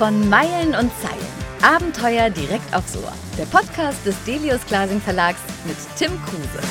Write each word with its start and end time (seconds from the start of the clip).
Von 0.00 0.30
Meilen 0.30 0.68
und 0.68 0.90
Zeilen. 1.02 1.26
Abenteuer 1.60 2.30
direkt 2.30 2.74
aufs 2.74 2.96
Ohr. 2.96 3.12
Der 3.36 3.44
Podcast 3.44 3.98
des 4.06 4.16
Delius 4.24 4.64
Glasing 4.64 4.98
Verlags 4.98 5.40
mit 5.66 5.76
Tim 5.98 6.12
Kruse. 6.24 6.66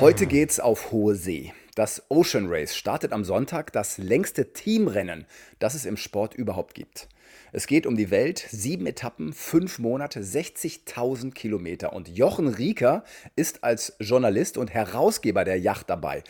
Heute 0.00 0.24
geht's 0.24 0.58
auf 0.58 0.90
hohe 0.90 1.14
See. 1.14 1.52
Das 1.74 2.02
Ocean 2.08 2.46
Race 2.48 2.74
startet 2.74 3.12
am 3.12 3.24
Sonntag, 3.24 3.74
das 3.74 3.98
längste 3.98 4.54
Teamrennen, 4.54 5.26
das 5.58 5.74
es 5.74 5.84
im 5.84 5.98
Sport 5.98 6.32
überhaupt 6.32 6.74
gibt. 6.74 7.10
Es 7.52 7.66
geht 7.66 7.84
um 7.84 7.94
die 7.94 8.10
Welt, 8.10 8.38
sieben 8.50 8.86
Etappen, 8.86 9.34
fünf 9.34 9.78
Monate, 9.78 10.20
60.000 10.20 11.32
Kilometer. 11.32 11.92
Und 11.92 12.08
Jochen 12.08 12.48
Rieker 12.48 13.04
ist 13.36 13.64
als 13.64 13.96
Journalist 14.00 14.56
und 14.56 14.72
Herausgeber 14.72 15.44
der 15.44 15.60
Yacht 15.60 15.90
dabei. 15.90 16.24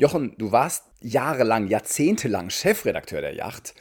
Jochen, 0.00 0.34
du 0.36 0.50
warst 0.50 0.84
jahrelang, 1.00 1.66
jahrzehntelang 1.66 2.50
Chefredakteur 2.50 3.20
der 3.20 3.34
Yacht, 3.34 3.74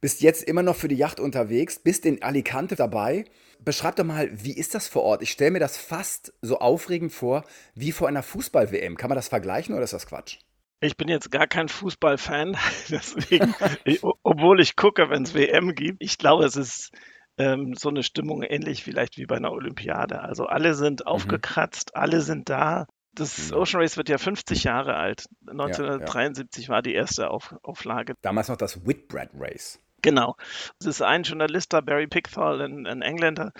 bist 0.00 0.22
jetzt 0.22 0.42
immer 0.42 0.62
noch 0.62 0.76
für 0.76 0.88
die 0.88 0.96
Yacht 0.96 1.20
unterwegs, 1.20 1.78
bist 1.78 2.06
in 2.06 2.22
Alicante 2.22 2.76
dabei. 2.76 3.24
Beschreib 3.62 3.96
doch 3.96 4.04
mal, 4.04 4.30
wie 4.32 4.56
ist 4.56 4.74
das 4.74 4.88
vor 4.88 5.02
Ort? 5.02 5.22
Ich 5.22 5.30
stelle 5.30 5.50
mir 5.50 5.58
das 5.58 5.76
fast 5.76 6.32
so 6.40 6.58
aufregend 6.58 7.12
vor 7.12 7.44
wie 7.74 7.92
vor 7.92 8.08
einer 8.08 8.22
Fußball-WM. 8.22 8.96
Kann 8.96 9.10
man 9.10 9.16
das 9.16 9.28
vergleichen 9.28 9.74
oder 9.74 9.84
ist 9.84 9.92
das 9.92 10.06
Quatsch? 10.06 10.38
Ich 10.80 10.96
bin 10.96 11.08
jetzt 11.08 11.30
gar 11.30 11.46
kein 11.46 11.68
Fußballfan, 11.68 12.56
deswegen, 12.88 13.54
ich, 13.84 14.00
obwohl 14.02 14.60
ich 14.60 14.76
gucke, 14.76 15.10
wenn 15.10 15.24
es 15.24 15.34
WM 15.34 15.74
gibt. 15.74 15.98
Ich 16.00 16.16
glaube, 16.16 16.46
es 16.46 16.56
ist 16.56 16.90
ähm, 17.36 17.74
so 17.74 17.90
eine 17.90 18.02
Stimmung 18.02 18.42
ähnlich 18.42 18.82
vielleicht 18.82 19.18
wie 19.18 19.26
bei 19.26 19.36
einer 19.36 19.52
Olympiade. 19.52 20.22
Also 20.22 20.46
alle 20.46 20.74
sind 20.74 21.00
mhm. 21.00 21.06
aufgekratzt, 21.06 21.92
mhm. 21.94 22.00
alle 22.00 22.20
sind 22.22 22.48
da. 22.48 22.86
Das 23.12 23.50
mhm. 23.50 23.56
Ocean 23.56 23.82
Race 23.82 23.98
wird 23.98 24.08
ja 24.08 24.16
50 24.16 24.64
Jahre 24.64 24.94
alt. 24.94 25.26
1973 25.48 26.64
ja, 26.64 26.68
ja. 26.68 26.74
war 26.74 26.82
die 26.82 26.94
erste 26.94 27.30
Auf, 27.30 27.54
Auflage. 27.62 28.14
Damals 28.22 28.48
noch 28.48 28.56
das 28.56 28.86
Whitbread 28.86 29.30
Race. 29.34 29.80
Genau. 30.02 30.36
Es 30.78 30.86
ist 30.86 31.02
ein 31.02 31.22
Journalist 31.22 31.72
da, 31.72 31.80
Barry 31.80 32.06
Pickthall, 32.06 32.60
ein, 32.60 32.86
ein, 32.86 33.02
Engländer, 33.02 33.52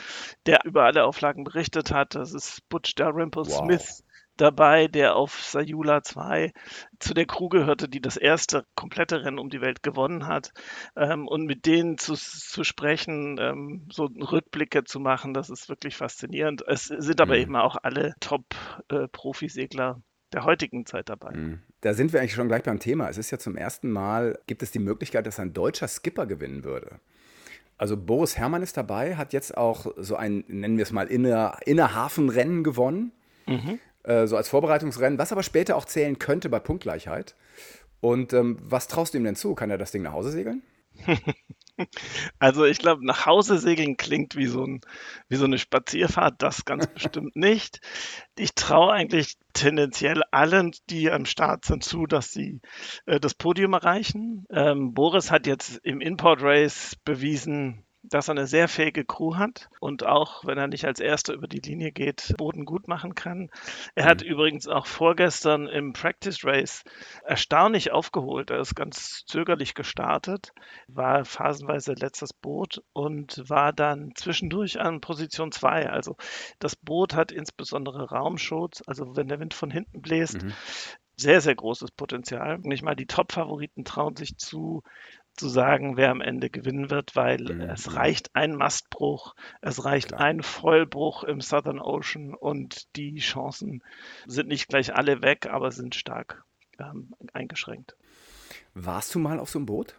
der 0.46 0.64
über 0.64 0.84
alle 0.84 1.04
Auflagen 1.04 1.44
berichtet 1.44 1.92
hat. 1.92 2.14
Das 2.14 2.32
ist 2.32 2.68
Butch 2.68 2.94
Dalrymple 2.94 3.44
wow. 3.46 3.58
Smith, 3.58 4.04
dabei, 4.40 4.88
der 4.88 5.16
auf 5.16 5.42
Sayula 5.42 6.02
2 6.02 6.52
zu 6.98 7.14
der 7.14 7.26
Crew 7.26 7.48
gehörte, 7.48 7.88
die 7.88 8.00
das 8.00 8.16
erste 8.16 8.64
komplette 8.74 9.24
Rennen 9.24 9.38
um 9.38 9.50
die 9.50 9.60
Welt 9.60 9.82
gewonnen 9.82 10.26
hat. 10.26 10.52
Ähm, 10.96 11.28
und 11.28 11.44
mit 11.44 11.66
denen 11.66 11.98
zu, 11.98 12.14
zu 12.14 12.64
sprechen, 12.64 13.36
ähm, 13.38 13.86
so 13.90 14.04
Rückblicke 14.04 14.84
zu 14.84 15.00
machen, 15.00 15.34
das 15.34 15.50
ist 15.50 15.68
wirklich 15.68 15.96
faszinierend. 15.96 16.62
Es 16.66 16.84
sind 16.84 17.20
aber 17.20 17.34
mhm. 17.34 17.42
eben 17.42 17.56
auch 17.56 17.76
alle 17.82 18.14
Top-Profisegler 18.20 19.96
äh, 19.98 20.32
der 20.32 20.44
heutigen 20.44 20.86
Zeit 20.86 21.08
dabei. 21.08 21.32
Mhm. 21.32 21.62
Da 21.80 21.94
sind 21.94 22.12
wir 22.12 22.20
eigentlich 22.20 22.34
schon 22.34 22.48
gleich 22.48 22.62
beim 22.62 22.78
Thema. 22.78 23.08
Es 23.08 23.16
ist 23.16 23.30
ja 23.30 23.38
zum 23.38 23.56
ersten 23.56 23.90
Mal, 23.90 24.38
gibt 24.46 24.62
es 24.62 24.70
die 24.70 24.78
Möglichkeit, 24.78 25.26
dass 25.26 25.40
ein 25.40 25.52
deutscher 25.52 25.88
Skipper 25.88 26.26
gewinnen 26.26 26.64
würde. 26.64 27.00
Also 27.78 27.96
Boris 27.96 28.36
Herrmann 28.36 28.62
ist 28.62 28.76
dabei, 28.76 29.16
hat 29.16 29.32
jetzt 29.32 29.56
auch 29.56 29.86
so 29.96 30.14
ein, 30.16 30.44
nennen 30.48 30.76
wir 30.76 30.82
es 30.82 30.92
mal, 30.92 31.06
Inner, 31.06 31.58
Innerhafenrennen 31.64 32.62
gewonnen. 32.62 33.12
Mhm. 33.46 33.78
Äh, 34.02 34.26
so 34.26 34.36
als 34.36 34.50
Vorbereitungsrennen, 34.50 35.18
was 35.18 35.32
aber 35.32 35.42
später 35.42 35.76
auch 35.76 35.86
zählen 35.86 36.18
könnte 36.18 36.50
bei 36.50 36.58
Punktgleichheit. 36.58 37.34
Und 38.00 38.32
ähm, 38.34 38.58
was 38.62 38.88
traust 38.88 39.14
du 39.14 39.18
ihm 39.18 39.24
denn 39.24 39.36
zu? 39.36 39.54
Kann 39.54 39.70
er 39.70 39.78
das 39.78 39.92
Ding 39.92 40.02
nach 40.02 40.12
Hause 40.12 40.30
segeln? 40.30 40.62
Also 42.38 42.64
ich 42.64 42.78
glaube, 42.78 43.04
nach 43.06 43.26
Hause 43.26 43.58
segeln 43.58 43.96
klingt 43.96 44.36
wie 44.36 44.46
so, 44.46 44.64
ein, 44.64 44.80
wie 45.28 45.36
so 45.36 45.44
eine 45.46 45.58
Spazierfahrt, 45.58 46.42
das 46.42 46.64
ganz 46.64 46.86
bestimmt 46.94 47.36
nicht. 47.36 47.80
Ich 48.36 48.54
traue 48.54 48.92
eigentlich 48.92 49.36
tendenziell 49.52 50.22
allen, 50.30 50.72
die 50.90 51.10
am 51.10 51.24
Start 51.24 51.64
sind, 51.64 51.82
zu, 51.84 52.06
dass 52.06 52.32
sie 52.32 52.60
äh, 53.06 53.20
das 53.20 53.34
Podium 53.34 53.72
erreichen. 53.72 54.44
Ähm, 54.50 54.92
Boris 54.94 55.30
hat 55.30 55.46
jetzt 55.46 55.78
im 55.82 56.00
Import 56.00 56.42
Race 56.42 56.96
bewiesen, 57.04 57.84
dass 58.02 58.28
er 58.28 58.32
eine 58.32 58.46
sehr 58.46 58.68
fähige 58.68 59.04
Crew 59.04 59.36
hat 59.36 59.68
und 59.80 60.06
auch, 60.06 60.44
wenn 60.44 60.58
er 60.58 60.68
nicht 60.68 60.84
als 60.84 61.00
Erster 61.00 61.34
über 61.34 61.46
die 61.46 61.60
Linie 61.60 61.92
geht, 61.92 62.34
Boden 62.38 62.64
gut 62.64 62.88
machen 62.88 63.14
kann. 63.14 63.50
Er 63.94 64.06
hat 64.06 64.22
mhm. 64.22 64.28
übrigens 64.28 64.68
auch 64.68 64.86
vorgestern 64.86 65.66
im 65.66 65.92
Practice 65.92 66.44
Race 66.44 66.82
erstaunlich 67.24 67.92
aufgeholt. 67.92 68.50
Er 68.50 68.60
ist 68.60 68.74
ganz 68.74 69.24
zögerlich 69.26 69.74
gestartet, 69.74 70.52
war 70.88 71.24
phasenweise 71.24 71.92
letztes 71.92 72.32
Boot 72.32 72.82
und 72.92 73.42
war 73.48 73.72
dann 73.72 74.12
zwischendurch 74.14 74.80
an 74.80 75.00
Position 75.00 75.52
2. 75.52 75.90
Also 75.90 76.16
das 76.58 76.76
Boot 76.76 77.14
hat 77.14 77.32
insbesondere 77.32 78.10
Raumschutz, 78.10 78.82
also 78.86 79.16
wenn 79.16 79.28
der 79.28 79.40
Wind 79.40 79.54
von 79.54 79.70
hinten 79.70 80.00
bläst, 80.00 80.42
mhm 80.42 80.54
sehr, 81.20 81.40
sehr 81.40 81.54
großes 81.54 81.90
Potenzial. 81.92 82.58
Nicht 82.62 82.82
mal 82.82 82.96
die 82.96 83.06
Top-Favoriten 83.06 83.84
trauen 83.84 84.16
sich 84.16 84.38
zu, 84.38 84.82
zu 85.40 85.48
sagen, 85.48 85.96
wer 85.96 86.10
am 86.10 86.20
Ende 86.20 86.50
gewinnen 86.50 86.90
wird, 86.90 87.16
weil 87.16 87.42
mhm. 87.42 87.62
es 87.62 87.96
reicht 87.96 88.36
ein 88.36 88.54
Mastbruch, 88.54 89.34
es 89.60 89.84
reicht 89.84 90.08
Klar. 90.08 90.20
ein 90.20 90.42
Vollbruch 90.42 91.24
im 91.24 91.40
Southern 91.40 91.80
Ocean 91.80 92.34
und 92.34 92.94
die 92.96 93.16
Chancen 93.16 93.82
sind 94.26 94.48
nicht 94.48 94.68
gleich 94.68 94.94
alle 94.94 95.22
weg, 95.22 95.48
aber 95.50 95.72
sind 95.72 95.94
stark 95.94 96.44
ähm, 96.78 97.14
eingeschränkt. 97.32 97.96
Warst 98.74 99.14
du 99.14 99.18
mal 99.18 99.40
auf 99.40 99.50
so 99.50 99.58
einem 99.58 99.66
Boot? 99.66 99.96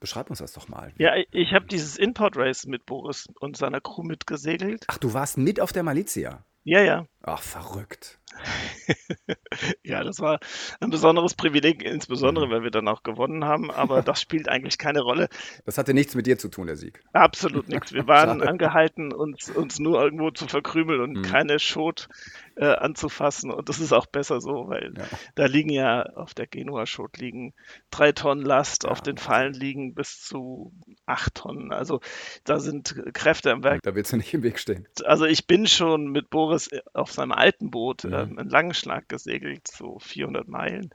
Beschreib 0.00 0.30
uns 0.30 0.38
das 0.38 0.52
doch 0.52 0.68
mal. 0.68 0.92
Ja, 0.98 1.14
ich 1.30 1.52
habe 1.52 1.66
dieses 1.66 1.96
Import 1.96 2.36
Race 2.36 2.66
mit 2.66 2.86
Boris 2.86 3.28
und 3.40 3.56
seiner 3.56 3.80
Crew 3.80 4.02
mitgesegelt. 4.02 4.84
Ach, 4.86 4.98
du 4.98 5.14
warst 5.14 5.38
mit 5.38 5.60
auf 5.60 5.72
der 5.72 5.82
Malizia? 5.82 6.44
Ja, 6.64 6.82
ja. 6.82 7.06
Ach, 7.22 7.42
verrückt. 7.42 8.18
ja, 9.82 10.04
das 10.04 10.20
war 10.20 10.40
ein 10.80 10.90
besonderes 10.90 11.34
Privileg, 11.34 11.82
insbesondere, 11.82 12.46
mhm. 12.46 12.50
weil 12.50 12.62
wir 12.64 12.70
dann 12.70 12.88
auch 12.88 13.02
gewonnen 13.02 13.44
haben, 13.44 13.70
aber 13.70 14.02
das 14.02 14.20
spielt 14.20 14.48
eigentlich 14.48 14.78
keine 14.78 15.00
Rolle. 15.00 15.28
Das 15.64 15.78
hatte 15.78 15.94
nichts 15.94 16.14
mit 16.14 16.26
dir 16.26 16.38
zu 16.38 16.48
tun, 16.48 16.66
der 16.66 16.76
Sieg. 16.76 17.00
Absolut 17.12 17.68
nichts. 17.68 17.92
Wir 17.92 18.06
waren 18.06 18.42
angehalten, 18.46 19.12
uns, 19.12 19.50
uns 19.50 19.78
nur 19.78 20.02
irgendwo 20.02 20.30
zu 20.30 20.46
verkrümeln 20.46 21.00
und 21.00 21.12
mhm. 21.18 21.22
keine 21.22 21.58
Schot 21.58 22.08
äh, 22.56 22.66
anzufassen. 22.66 23.50
Und 23.50 23.68
das 23.68 23.80
ist 23.80 23.92
auch 23.92 24.06
besser 24.06 24.40
so, 24.40 24.68
weil 24.68 24.94
ja. 24.96 25.04
da 25.34 25.46
liegen 25.46 25.70
ja 25.70 26.02
auf 26.14 26.34
der 26.34 26.46
Genua-Schot 26.46 27.18
liegen 27.18 27.54
drei 27.90 28.12
Tonnen 28.12 28.44
Last, 28.44 28.84
ja. 28.84 28.90
auf 28.90 29.00
den 29.00 29.16
Fallen 29.16 29.54
liegen 29.54 29.94
bis 29.94 30.20
zu 30.20 30.72
acht 31.06 31.34
Tonnen. 31.34 31.72
Also 31.72 32.00
da 32.44 32.60
sind 32.60 32.94
Kräfte 33.14 33.52
am 33.52 33.64
Werk. 33.64 33.82
Da 33.82 33.94
willst 33.94 34.12
du 34.12 34.16
nicht 34.16 34.32
im 34.34 34.42
Weg 34.42 34.58
stehen. 34.58 34.86
Also 35.04 35.24
ich 35.24 35.46
bin 35.46 35.66
schon 35.66 36.10
mit 36.10 36.30
Boris 36.30 36.70
auf 36.92 37.12
seinem 37.12 37.32
alten 37.32 37.70
Boot 37.70 38.04
mhm. 38.04 38.14
Ähm, 38.30 38.38
einen 38.38 38.48
Langschlag 38.48 39.08
gesegelt, 39.08 39.68
so 39.68 39.98
400 39.98 40.48
Meilen 40.48 40.90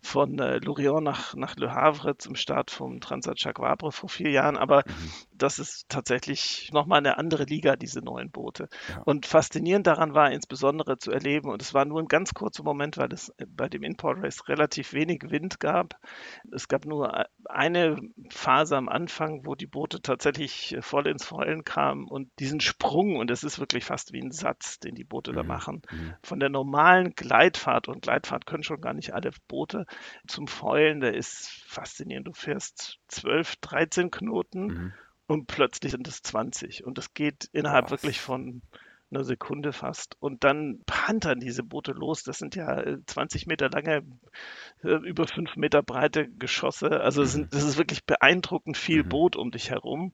von 0.00 0.38
äh, 0.38 0.58
Lorient 0.58 1.02
nach, 1.02 1.34
nach 1.34 1.56
Le 1.56 1.72
Havre 1.72 2.16
zum 2.18 2.36
Start 2.36 2.70
vom 2.70 3.00
Transat 3.00 3.40
Jacques 3.40 3.62
Vabre 3.62 3.92
vor 3.92 4.08
vier 4.08 4.30
Jahren. 4.30 4.56
Aber 4.56 4.82
mhm. 4.86 5.12
das 5.32 5.58
ist 5.58 5.88
tatsächlich 5.88 6.70
nochmal 6.72 6.98
eine 6.98 7.18
andere 7.18 7.44
Liga, 7.44 7.76
diese 7.76 8.00
neuen 8.00 8.30
Boote. 8.30 8.68
Ja. 8.88 9.02
Und 9.04 9.26
faszinierend 9.26 9.86
daran 9.86 10.14
war 10.14 10.30
insbesondere 10.30 10.98
zu 10.98 11.10
erleben. 11.10 11.50
Und 11.50 11.62
es 11.62 11.74
war 11.74 11.84
nur 11.84 12.00
ein 12.00 12.08
ganz 12.08 12.34
kurzer 12.34 12.62
Moment, 12.62 12.96
weil 12.96 13.12
es 13.12 13.32
bei 13.46 13.68
dem 13.68 13.82
Import 13.82 14.22
Race 14.22 14.48
relativ 14.48 14.92
wenig 14.92 15.22
Wind 15.30 15.60
gab. 15.60 15.98
Es 16.52 16.68
gab 16.68 16.84
nur 16.84 17.26
eine 17.44 17.96
Phase 18.30 18.76
am 18.76 18.88
Anfang, 18.88 19.46
wo 19.46 19.54
die 19.54 19.66
Boote 19.66 20.00
tatsächlich 20.02 20.76
voll 20.80 21.06
ins 21.06 21.24
Vollen 21.24 21.64
kamen 21.64 22.06
und 22.08 22.30
diesen 22.38 22.60
Sprung, 22.60 23.16
und 23.16 23.30
es 23.30 23.44
ist 23.44 23.58
wirklich 23.58 23.84
fast 23.84 24.12
wie 24.12 24.20
ein 24.20 24.32
Satz, 24.32 24.78
den 24.80 24.94
die 24.94 25.04
Boote 25.04 25.32
mhm. 25.32 25.36
da 25.36 25.42
machen, 25.42 25.82
mhm. 25.90 26.14
von 26.22 26.40
der 26.40 26.48
normalen 26.48 26.65
Gleitfahrt, 27.14 27.88
und 27.88 28.02
Gleitfahrt 28.02 28.46
können 28.46 28.62
schon 28.62 28.80
gar 28.80 28.94
nicht 28.94 29.14
alle 29.14 29.30
Boote, 29.48 29.86
zum 30.26 30.48
Vollen, 30.48 31.00
der 31.00 31.14
ist 31.14 31.62
faszinierend. 31.66 32.26
Du 32.26 32.32
fährst 32.32 32.98
12, 33.08 33.56
13 33.56 34.10
Knoten. 34.10 34.66
Mhm 34.66 34.92
und 35.26 35.46
plötzlich 35.46 35.92
sind 35.92 36.06
es 36.08 36.22
20. 36.22 36.84
Und 36.84 36.98
das 36.98 37.14
geht 37.14 37.48
innerhalb 37.52 37.86
Was? 37.86 37.92
wirklich 37.92 38.20
von 38.20 38.62
eine 39.10 39.24
Sekunde 39.24 39.72
fast. 39.72 40.16
Und 40.20 40.44
dann 40.44 40.80
pantern 40.86 41.40
diese 41.40 41.62
Boote 41.62 41.92
los. 41.92 42.22
Das 42.24 42.38
sind 42.38 42.56
ja 42.56 42.82
20 43.06 43.42
äh, 43.42 43.48
Meter 43.48 43.68
lange, 43.70 44.02
äh, 44.82 44.88
über 44.88 45.26
5 45.26 45.56
Meter 45.56 45.82
breite 45.82 46.28
Geschosse. 46.28 47.00
Also 47.00 47.22
mhm. 47.22 47.26
sind, 47.26 47.54
das 47.54 47.64
ist 47.64 47.78
wirklich 47.78 48.04
beeindruckend 48.04 48.76
viel 48.76 49.04
mhm. 49.04 49.08
Boot 49.08 49.36
um 49.36 49.50
dich 49.50 49.70
herum. 49.70 50.12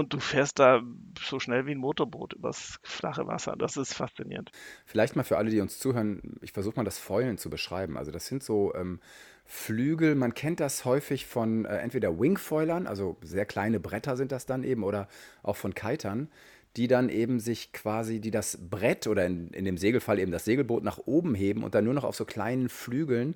Und 0.00 0.14
du 0.14 0.18
fährst 0.18 0.58
da 0.58 0.82
so 1.22 1.38
schnell 1.38 1.66
wie 1.66 1.72
ein 1.72 1.78
Motorboot 1.78 2.32
übers 2.32 2.78
flache 2.82 3.26
Wasser. 3.26 3.54
Das 3.58 3.76
ist 3.76 3.92
faszinierend. 3.92 4.50
Vielleicht 4.86 5.14
mal 5.14 5.24
für 5.24 5.36
alle, 5.36 5.50
die 5.50 5.60
uns 5.60 5.78
zuhören, 5.78 6.38
ich 6.40 6.52
versuche 6.52 6.76
mal 6.76 6.84
das 6.84 6.98
Fäulen 6.98 7.36
zu 7.36 7.50
beschreiben. 7.50 7.98
Also 7.98 8.10
das 8.10 8.26
sind 8.26 8.42
so 8.42 8.74
ähm, 8.74 8.98
Flügel, 9.44 10.14
man 10.14 10.32
kennt 10.32 10.58
das 10.58 10.86
häufig 10.86 11.26
von 11.26 11.66
äh, 11.66 11.76
entweder 11.76 12.18
Wingfoilern, 12.18 12.86
also 12.86 13.18
sehr 13.22 13.44
kleine 13.44 13.78
Bretter 13.78 14.16
sind 14.16 14.32
das 14.32 14.46
dann 14.46 14.64
eben, 14.64 14.84
oder 14.84 15.06
auch 15.42 15.56
von 15.56 15.74
Kitern 15.74 16.28
die 16.76 16.86
dann 16.86 17.08
eben 17.08 17.40
sich 17.40 17.72
quasi, 17.72 18.20
die 18.20 18.30
das 18.30 18.56
Brett 18.70 19.08
oder 19.08 19.26
in, 19.26 19.48
in 19.48 19.64
dem 19.64 19.76
Segelfall 19.76 20.20
eben 20.20 20.30
das 20.30 20.44
Segelboot 20.44 20.84
nach 20.84 20.98
oben 21.04 21.34
heben 21.34 21.64
und 21.64 21.74
dann 21.74 21.84
nur 21.84 21.94
noch 21.94 22.04
auf 22.04 22.14
so 22.14 22.24
kleinen 22.24 22.68
Flügeln 22.68 23.34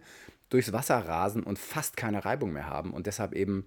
durchs 0.51 0.73
Wasser 0.73 0.99
rasen 0.99 1.43
und 1.43 1.59
fast 1.59 1.97
keine 1.97 2.25
Reibung 2.25 2.53
mehr 2.53 2.69
haben 2.69 2.95
und 2.95 3.09
deshalb 3.09 3.35
eben 3.35 3.67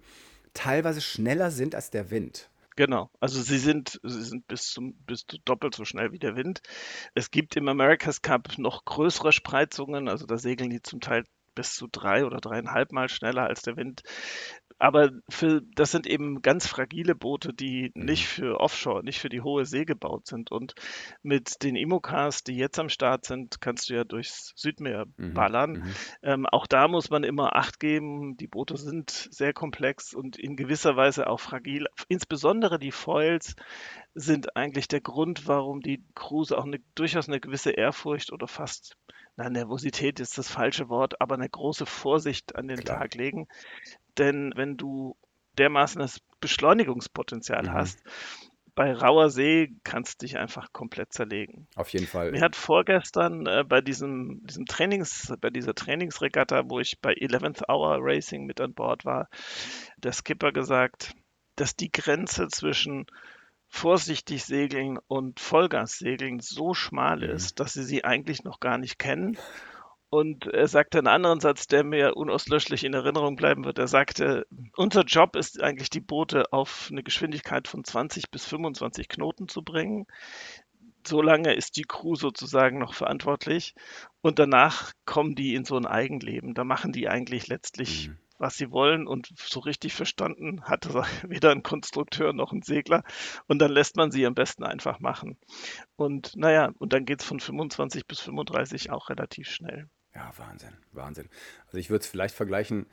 teilweise 0.54 1.02
schneller 1.02 1.50
sind 1.50 1.74
als 1.74 1.90
der 1.90 2.10
Wind. 2.10 2.48
Genau, 2.78 3.10
also 3.18 3.42
sie 3.42 3.58
sind, 3.58 3.98
sie 4.04 4.22
sind 4.22 4.46
bis, 4.46 4.70
zum, 4.70 4.94
bis 5.04 5.26
doppelt 5.44 5.74
so 5.74 5.84
schnell 5.84 6.12
wie 6.12 6.20
der 6.20 6.36
Wind. 6.36 6.60
Es 7.12 7.32
gibt 7.32 7.56
im 7.56 7.66
America's 7.66 8.22
Cup 8.22 8.56
noch 8.56 8.84
größere 8.84 9.32
Spreizungen, 9.32 10.08
also 10.08 10.26
da 10.26 10.38
segeln 10.38 10.70
die 10.70 10.80
zum 10.80 11.00
Teil 11.00 11.24
bis 11.56 11.74
zu 11.74 11.88
drei 11.90 12.24
oder 12.24 12.38
dreieinhalb 12.38 12.92
Mal 12.92 13.08
schneller 13.08 13.42
als 13.48 13.62
der 13.62 13.76
Wind 13.76 14.02
aber 14.78 15.10
für, 15.28 15.62
das 15.74 15.90
sind 15.90 16.06
eben 16.06 16.40
ganz 16.40 16.66
fragile 16.66 17.14
Boote, 17.14 17.52
die 17.52 17.90
mhm. 17.94 18.04
nicht 18.04 18.26
für 18.28 18.60
Offshore, 18.60 19.02
nicht 19.02 19.18
für 19.18 19.28
die 19.28 19.40
hohe 19.40 19.64
See 19.64 19.84
gebaut 19.84 20.26
sind. 20.26 20.52
Und 20.52 20.74
mit 21.22 21.62
den 21.62 21.74
Imocars, 21.74 22.44
die 22.44 22.56
jetzt 22.56 22.78
am 22.78 22.88
Start 22.88 23.24
sind, 23.24 23.60
kannst 23.60 23.90
du 23.90 23.94
ja 23.94 24.04
durchs 24.04 24.52
Südmeer 24.54 25.06
mhm. 25.16 25.34
ballern. 25.34 25.72
Mhm. 25.72 25.94
Ähm, 26.22 26.46
auch 26.46 26.66
da 26.66 26.86
muss 26.86 27.10
man 27.10 27.24
immer 27.24 27.56
Acht 27.56 27.80
geben. 27.80 28.36
Die 28.36 28.46
Boote 28.46 28.76
sind 28.76 29.10
sehr 29.10 29.52
komplex 29.52 30.14
und 30.14 30.38
in 30.38 30.56
gewisser 30.56 30.96
Weise 30.96 31.28
auch 31.28 31.40
fragil. 31.40 31.86
Insbesondere 32.08 32.78
die 32.78 32.92
Foils 32.92 33.56
sind 34.14 34.56
eigentlich 34.56 34.88
der 34.88 35.00
Grund, 35.00 35.48
warum 35.48 35.80
die 35.80 36.04
Cruise 36.14 36.56
auch 36.56 36.64
eine, 36.64 36.78
durchaus 36.94 37.28
eine 37.28 37.40
gewisse 37.40 37.70
Ehrfurcht 37.70 38.32
oder 38.32 38.46
fast 38.46 38.96
na, 39.38 39.48
Nervosität 39.48 40.18
ist 40.18 40.36
das 40.36 40.50
falsche 40.50 40.88
Wort, 40.88 41.20
aber 41.20 41.36
eine 41.36 41.48
große 41.48 41.86
Vorsicht 41.86 42.56
an 42.56 42.66
den 42.66 42.80
Klar. 42.80 42.98
Tag 42.98 43.14
legen. 43.14 43.46
Denn 44.18 44.52
wenn 44.56 44.76
du 44.76 45.16
dermaßen 45.58 46.00
das 46.00 46.20
Beschleunigungspotenzial 46.40 47.62
mhm. 47.62 47.72
hast, 47.72 48.02
bei 48.74 48.92
rauer 48.92 49.30
See 49.30 49.76
kannst 49.84 50.20
du 50.22 50.26
dich 50.26 50.38
einfach 50.38 50.72
komplett 50.72 51.12
zerlegen. 51.12 51.68
Auf 51.76 51.88
jeden 51.90 52.06
Fall. 52.06 52.32
Mir 52.32 52.40
hat 52.40 52.56
vorgestern 52.56 53.46
äh, 53.46 53.64
bei 53.64 53.80
diesem, 53.80 54.44
diesem 54.44 54.66
Trainings, 54.66 55.32
bei 55.40 55.50
dieser 55.50 55.74
Trainingsregatta, 55.74 56.68
wo 56.68 56.80
ich 56.80 57.00
bei 57.00 57.12
11th 57.12 57.68
Hour 57.68 57.98
Racing 58.00 58.44
mit 58.44 58.60
an 58.60 58.74
Bord 58.74 59.04
war, 59.04 59.28
der 59.98 60.12
Skipper 60.12 60.50
gesagt, 60.50 61.14
dass 61.54 61.76
die 61.76 61.92
Grenze 61.92 62.48
zwischen 62.48 63.06
vorsichtig 63.68 64.44
segeln 64.44 64.98
und 65.06 65.40
Vollgas 65.40 65.98
segeln 65.98 66.40
so 66.40 66.74
schmal 66.74 67.18
mhm. 67.18 67.30
ist, 67.30 67.60
dass 67.60 67.74
sie 67.74 67.84
sie 67.84 68.04
eigentlich 68.04 68.42
noch 68.44 68.60
gar 68.60 68.78
nicht 68.78 68.98
kennen 68.98 69.38
und 70.10 70.46
er 70.46 70.68
sagte 70.68 70.98
einen 70.98 71.06
anderen 71.06 71.40
Satz, 71.40 71.66
der 71.66 71.84
mir 71.84 72.16
unauslöschlich 72.16 72.84
in 72.84 72.94
Erinnerung 72.94 73.36
bleiben 73.36 73.64
wird. 73.64 73.78
Er 73.78 73.88
sagte, 73.88 74.46
unser 74.76 75.02
Job 75.02 75.36
ist 75.36 75.62
eigentlich, 75.62 75.90
die 75.90 76.00
Boote 76.00 76.50
auf 76.52 76.88
eine 76.90 77.02
Geschwindigkeit 77.02 77.68
von 77.68 77.84
20 77.84 78.30
bis 78.30 78.46
25 78.46 79.08
Knoten 79.08 79.48
zu 79.48 79.62
bringen. 79.62 80.06
Solange 81.06 81.52
ist 81.52 81.76
die 81.76 81.82
Crew 81.82 82.14
sozusagen 82.14 82.78
noch 82.78 82.94
verantwortlich. 82.94 83.74
Und 84.22 84.38
danach 84.38 84.92
kommen 85.04 85.34
die 85.34 85.54
in 85.54 85.66
so 85.66 85.76
ein 85.76 85.86
Eigenleben. 85.86 86.54
Da 86.54 86.64
machen 86.64 86.92
die 86.92 87.08
eigentlich 87.08 87.46
letztlich, 87.48 88.08
mhm. 88.08 88.18
Was 88.38 88.56
sie 88.56 88.70
wollen. 88.70 89.06
Und 89.06 89.32
so 89.36 89.60
richtig 89.60 89.94
verstanden 89.94 90.62
hatte 90.62 90.94
weder 91.28 91.50
ein 91.50 91.62
Konstrukteur 91.62 92.32
noch 92.32 92.52
ein 92.52 92.62
Segler. 92.62 93.02
Und 93.46 93.58
dann 93.58 93.72
lässt 93.72 93.96
man 93.96 94.10
sie 94.10 94.26
am 94.26 94.34
besten 94.34 94.64
einfach 94.64 95.00
machen. 95.00 95.36
Und 95.96 96.36
naja, 96.36 96.72
und 96.78 96.92
dann 96.92 97.04
geht 97.04 97.20
es 97.20 97.26
von 97.26 97.40
25 97.40 98.06
bis 98.06 98.20
35 98.20 98.90
auch 98.90 99.10
relativ 99.10 99.48
schnell. 99.48 99.88
Ja, 100.14 100.32
Wahnsinn, 100.36 100.76
Wahnsinn. 100.92 101.28
Also 101.66 101.78
ich 101.78 101.90
würde 101.90 102.02
es 102.02 102.08
vielleicht 102.08 102.34
vergleichen, 102.34 102.86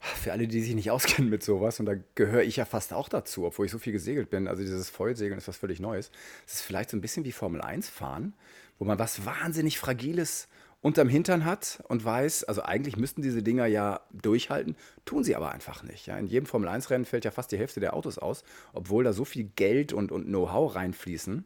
für 0.00 0.32
alle, 0.32 0.48
die 0.48 0.62
sich 0.62 0.74
nicht 0.74 0.90
auskennen 0.90 1.30
mit 1.30 1.42
sowas, 1.42 1.78
und 1.78 1.86
da 1.86 1.94
gehöre 2.14 2.42
ich 2.42 2.56
ja 2.56 2.64
fast 2.64 2.94
auch 2.94 3.08
dazu, 3.08 3.44
obwohl 3.44 3.66
ich 3.66 3.72
so 3.72 3.78
viel 3.78 3.92
gesegelt 3.92 4.30
bin, 4.30 4.48
also 4.48 4.62
dieses 4.62 4.88
Vollsegeln 4.88 5.36
ist 5.36 5.48
was 5.48 5.58
völlig 5.58 5.78
Neues. 5.78 6.10
Es 6.46 6.54
ist 6.54 6.62
vielleicht 6.62 6.90
so 6.90 6.96
ein 6.96 7.02
bisschen 7.02 7.24
wie 7.24 7.32
Formel 7.32 7.60
1 7.60 7.90
fahren, 7.90 8.34
wo 8.78 8.86
man 8.86 8.98
was 8.98 9.26
wahnsinnig 9.26 9.78
Fragiles 9.78 10.48
unterm 10.80 11.08
Hintern 11.08 11.44
hat 11.44 11.82
und 11.88 12.04
weiß, 12.04 12.44
also 12.44 12.62
eigentlich 12.62 12.96
müssten 12.96 13.22
diese 13.22 13.42
Dinger 13.42 13.66
ja 13.66 14.00
durchhalten, 14.12 14.76
tun 15.04 15.24
sie 15.24 15.36
aber 15.36 15.52
einfach 15.52 15.82
nicht. 15.82 16.06
Ja? 16.06 16.16
In 16.16 16.26
jedem 16.26 16.46
Formel 16.46 16.68
1-Rennen 16.68 17.04
fällt 17.04 17.24
ja 17.24 17.30
fast 17.30 17.52
die 17.52 17.58
Hälfte 17.58 17.80
der 17.80 17.94
Autos 17.94 18.18
aus, 18.18 18.44
obwohl 18.72 19.04
da 19.04 19.12
so 19.12 19.24
viel 19.24 19.44
Geld 19.44 19.92
und, 19.92 20.10
und 20.10 20.26
Know-how 20.26 20.74
reinfließen. 20.74 21.44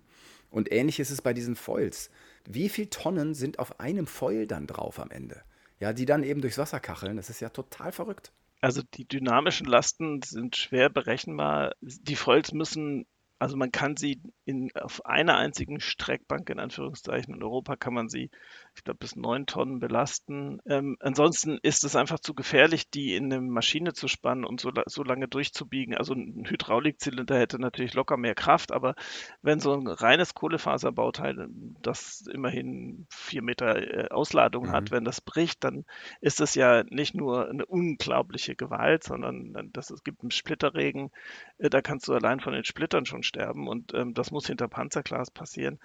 Und 0.51 0.71
ähnlich 0.71 1.01
ist 1.01 1.11
es 1.11 1.21
bei 1.21 1.33
diesen 1.33 1.57
Foils 1.57 2.11
wie 2.47 2.69
viele 2.69 2.91
Tonnen 2.91 3.35
sind 3.35 3.59
auf 3.59 3.81
einem 3.81 4.07
Foil 4.07 4.47
dann 4.47 4.67
drauf 4.67 4.99
am 5.01 5.11
Ende? 5.11 5.43
Ja, 5.81 5.93
die 5.93 6.07
dann 6.07 6.23
eben 6.23 6.41
durchs 6.41 6.59
Wasser 6.59 6.81
kacheln. 6.81 7.17
Das 7.17 7.31
ist 7.31 7.41
ja 7.41 7.49
total 7.49 7.93
verrückt. 7.93 8.33
Also 8.61 8.83
die 8.95 9.07
dynamischen 9.07 9.67
Lasten 9.67 10.23
sind 10.23 10.57
schwer 10.57 10.89
berechenbar. 10.89 11.75
Die 11.81 12.17
Foils 12.17 12.53
müssen 12.53 13.07
also 13.41 13.57
man 13.57 13.73
kann 13.73 13.97
sie 13.97 14.23
in, 14.47 14.71
auf 14.75 15.05
einer 15.05 15.37
einzigen 15.37 15.81
Streckbank 15.81 16.49
in 16.49 16.61
Anführungszeichen 16.61 17.35
in 17.35 17.43
Europa 17.43 17.77
kann 17.77 17.93
man 17.93 18.09
sie, 18.09 18.31
ich 18.77 18.83
glaube, 18.83 18.99
bis 18.99 19.15
neun 19.15 19.47
Tonnen 19.47 19.79
belasten. 19.79 20.61
Ähm, 20.67 20.97
ansonsten 21.01 21.59
ist 21.63 21.85
es 21.85 21.95
einfach 21.95 22.19
zu 22.19 22.35
gefährlich, 22.35 22.91
die 22.91 23.15
in 23.15 23.33
eine 23.33 23.41
Maschine 23.41 23.93
zu 23.93 24.09
spannen 24.09 24.45
und 24.45 24.61
so, 24.61 24.73
so 24.87 25.05
lange 25.05 25.29
durchzubiegen. 25.29 25.97
Also 25.97 26.15
ein 26.15 26.45
Hydraulikzylinder 26.47 27.39
hätte 27.39 27.61
natürlich 27.61 27.95
locker 27.95 28.17
mehr 28.17 28.35
Kraft, 28.35 28.73
aber 28.73 28.95
wenn 29.43 29.61
so 29.61 29.73
ein 29.75 29.87
reines 29.87 30.35
Kohlefaserbauteil, 30.35 31.47
das 31.83 32.27
immerhin 32.33 33.07
vier 33.11 33.43
Meter 33.43 33.77
äh, 33.77 34.09
Ausladung 34.11 34.67
mhm. 34.67 34.73
hat, 34.73 34.91
wenn 34.91 35.05
das 35.05 35.21
bricht, 35.21 35.63
dann 35.63 35.85
ist 36.21 36.41
es 36.41 36.57
ja 36.57 36.83
nicht 36.91 37.15
nur 37.15 37.49
eine 37.49 37.67
unglaubliche 37.67 38.57
Gewalt, 38.57 39.05
sondern 39.05 39.71
das, 39.73 39.91
es 39.91 40.03
gibt 40.03 40.23
einen 40.23 40.33
Splitterregen, 40.33 41.11
äh, 41.59 41.71
da 41.71 41.81
kannst 41.81 42.09
du 42.09 42.13
allein 42.13 42.41
von 42.41 42.53
den 42.53 42.65
Splittern 42.65 43.07
schon 43.07 43.23
sterben 43.23 43.69
und 43.69 43.95
ähm, 43.95 44.15
das 44.15 44.33
muss 44.33 44.49
hinter 44.49 44.67
Panzerglas 44.67 45.31
passieren. 45.31 45.79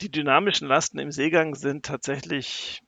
Die 0.00 0.10
dynamischen 0.10 0.66
Lasten 0.66 0.98
im 0.98 1.12
Seegang 1.12 1.54
sind 1.54 1.86
tatsächlich 1.86 2.23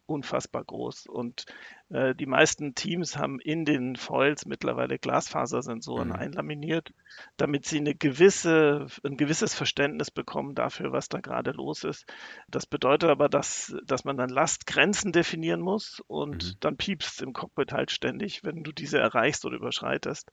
unfassbar 0.06 0.64
groß 0.64 1.06
und 1.06 1.46
äh, 1.88 2.14
die 2.14 2.26
meisten 2.26 2.74
Teams 2.74 3.16
haben 3.16 3.38
in 3.40 3.64
den 3.64 3.96
Foils 3.96 4.46
mittlerweile 4.46 4.98
Glasfasersensoren 4.98 6.08
mhm. 6.08 6.14
einlaminiert, 6.14 6.92
damit 7.36 7.66
sie 7.66 7.78
eine 7.78 7.94
gewisse, 7.94 8.86
ein 9.04 9.16
gewisses 9.16 9.54
Verständnis 9.54 10.10
bekommen 10.10 10.54
dafür, 10.54 10.92
was 10.92 11.08
da 11.08 11.20
gerade 11.20 11.52
los 11.52 11.84
ist. 11.84 12.06
Das 12.48 12.66
bedeutet 12.66 13.10
aber, 13.10 13.28
dass, 13.28 13.76
dass 13.84 14.04
man 14.04 14.16
dann 14.16 14.30
Lastgrenzen 14.30 15.12
definieren 15.12 15.60
muss 15.60 16.02
und 16.06 16.44
mhm. 16.44 16.56
dann 16.60 16.76
piepst 16.76 17.22
im 17.22 17.32
Cockpit 17.32 17.72
halt 17.72 17.90
ständig, 17.90 18.42
wenn 18.44 18.62
du 18.62 18.72
diese 18.72 18.98
erreichst 18.98 19.44
oder 19.44 19.56
überschreitest. 19.56 20.30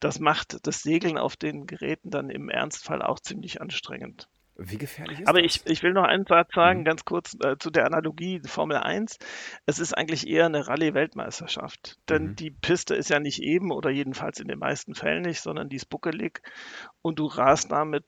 Das 0.00 0.18
macht 0.18 0.66
das 0.66 0.82
Segeln 0.82 1.18
auf 1.18 1.36
den 1.36 1.66
Geräten 1.66 2.10
dann 2.10 2.30
im 2.30 2.48
Ernstfall 2.48 3.02
auch 3.02 3.20
ziemlich 3.20 3.60
anstrengend. 3.60 4.28
Wie 4.60 4.76
gefährlich 4.76 5.20
ist 5.20 5.28
Aber 5.28 5.40
das? 5.40 5.54
Ich, 5.54 5.66
ich 5.66 5.82
will 5.84 5.92
noch 5.92 6.02
einen 6.02 6.26
Satz 6.26 6.52
sagen, 6.52 6.80
mhm. 6.80 6.84
ganz 6.84 7.04
kurz 7.04 7.36
äh, 7.44 7.56
zu 7.58 7.70
der 7.70 7.86
Analogie 7.86 8.40
Formel 8.44 8.76
1. 8.76 9.18
Es 9.66 9.78
ist 9.78 9.92
eigentlich 9.92 10.26
eher 10.26 10.46
eine 10.46 10.66
Rallye-Weltmeisterschaft. 10.66 11.96
Denn 12.08 12.30
mhm. 12.30 12.36
die 12.36 12.50
Piste 12.50 12.96
ist 12.96 13.08
ja 13.08 13.20
nicht 13.20 13.40
eben 13.40 13.70
oder 13.70 13.90
jedenfalls 13.90 14.40
in 14.40 14.48
den 14.48 14.58
meisten 14.58 14.96
Fällen 14.96 15.22
nicht, 15.22 15.40
sondern 15.40 15.68
die 15.68 15.76
ist 15.76 15.88
buckelig 15.88 16.42
und 17.02 17.20
du 17.20 17.26
rast 17.26 17.70
damit 17.70 18.04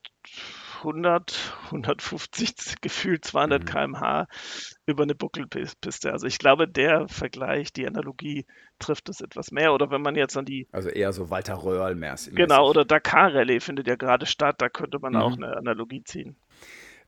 100, 0.80 1.54
150, 1.66 2.76
gefühlt 2.80 3.24
200 3.24 3.62
mhm. 3.62 3.66
km/h 3.66 4.26
über 4.86 5.02
eine 5.04 5.14
Buckelpiste. 5.14 6.12
Also 6.12 6.26
ich 6.26 6.38
glaube, 6.38 6.68
der 6.68 7.08
Vergleich, 7.08 7.72
die 7.72 7.86
Analogie 7.86 8.46
trifft 8.78 9.08
es 9.08 9.20
etwas 9.20 9.50
mehr. 9.50 9.72
Oder 9.72 9.90
wenn 9.90 10.02
man 10.02 10.16
jetzt 10.16 10.36
an 10.36 10.44
die. 10.44 10.68
Also 10.72 10.88
eher 10.88 11.12
so 11.12 11.30
Walter 11.30 11.62
Röhrl 11.62 11.94
mäßig. 11.94 12.34
Genau, 12.34 12.68
oder 12.68 12.84
Dakar 12.84 13.34
Rallye 13.34 13.60
findet 13.60 13.86
ja 13.86 13.96
gerade 13.96 14.26
statt, 14.26 14.56
da 14.58 14.68
könnte 14.68 14.98
man 14.98 15.12
mhm. 15.12 15.20
auch 15.20 15.36
eine 15.36 15.56
Analogie 15.56 16.02
ziehen. 16.04 16.36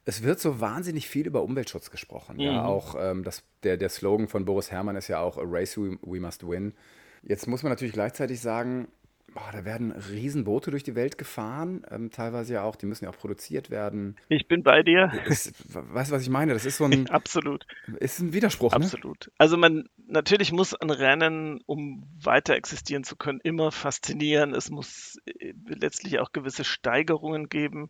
Es 0.04 0.22
wird 0.22 0.40
so 0.40 0.60
wahnsinnig 0.60 1.08
viel 1.08 1.26
über 1.26 1.42
Umweltschutz 1.42 1.90
gesprochen. 1.90 2.36
Mhm. 2.36 2.42
Ja, 2.42 2.64
auch 2.64 2.96
ähm, 2.98 3.22
das, 3.24 3.44
der, 3.62 3.76
der 3.76 3.88
Slogan 3.88 4.28
von 4.28 4.44
Boris 4.44 4.70
Herrmann 4.70 4.96
ist 4.96 5.08
ja 5.08 5.20
auch 5.20 5.38
A 5.38 5.44
Race 5.44 5.76
we, 5.76 5.98
we 6.02 6.20
Must 6.20 6.46
Win. 6.48 6.74
Jetzt 7.22 7.46
muss 7.46 7.62
man 7.62 7.70
natürlich 7.70 7.92
gleichzeitig 7.92 8.40
sagen, 8.40 8.88
Boah, 9.34 9.50
da 9.52 9.64
werden 9.64 9.92
Riesenboote 9.92 10.70
durch 10.70 10.82
die 10.82 10.94
Welt 10.94 11.16
gefahren, 11.16 11.86
ähm, 11.90 12.10
teilweise 12.10 12.54
ja 12.54 12.62
auch, 12.64 12.76
die 12.76 12.86
müssen 12.86 13.04
ja 13.04 13.10
auch 13.10 13.16
produziert 13.16 13.70
werden. 13.70 14.16
Ich 14.28 14.46
bin 14.46 14.62
bei 14.62 14.82
dir. 14.82 15.10
Ist, 15.26 15.54
weißt 15.72 16.10
du, 16.10 16.16
was 16.16 16.22
ich 16.22 16.28
meine? 16.28 16.52
Das 16.52 16.66
ist 16.66 16.76
so 16.76 16.84
ein. 16.84 17.08
Absolut. 17.10 17.66
Ist 17.98 18.20
ein 18.20 18.32
Widerspruch. 18.32 18.72
Ne? 18.72 18.84
Absolut. 18.84 19.26
Ne? 19.26 19.32
Also 19.38 19.56
man, 19.56 19.88
natürlich 20.06 20.52
muss 20.52 20.74
ein 20.74 20.90
Rennen, 20.90 21.60
um 21.66 22.06
weiter 22.22 22.54
existieren 22.54 23.04
zu 23.04 23.16
können, 23.16 23.40
immer 23.42 23.72
faszinieren. 23.72 24.54
Es 24.54 24.70
muss 24.70 25.16
äh, 25.24 25.54
letztlich 25.66 26.18
auch 26.18 26.32
gewisse 26.32 26.64
Steigerungen 26.64 27.48
geben 27.48 27.88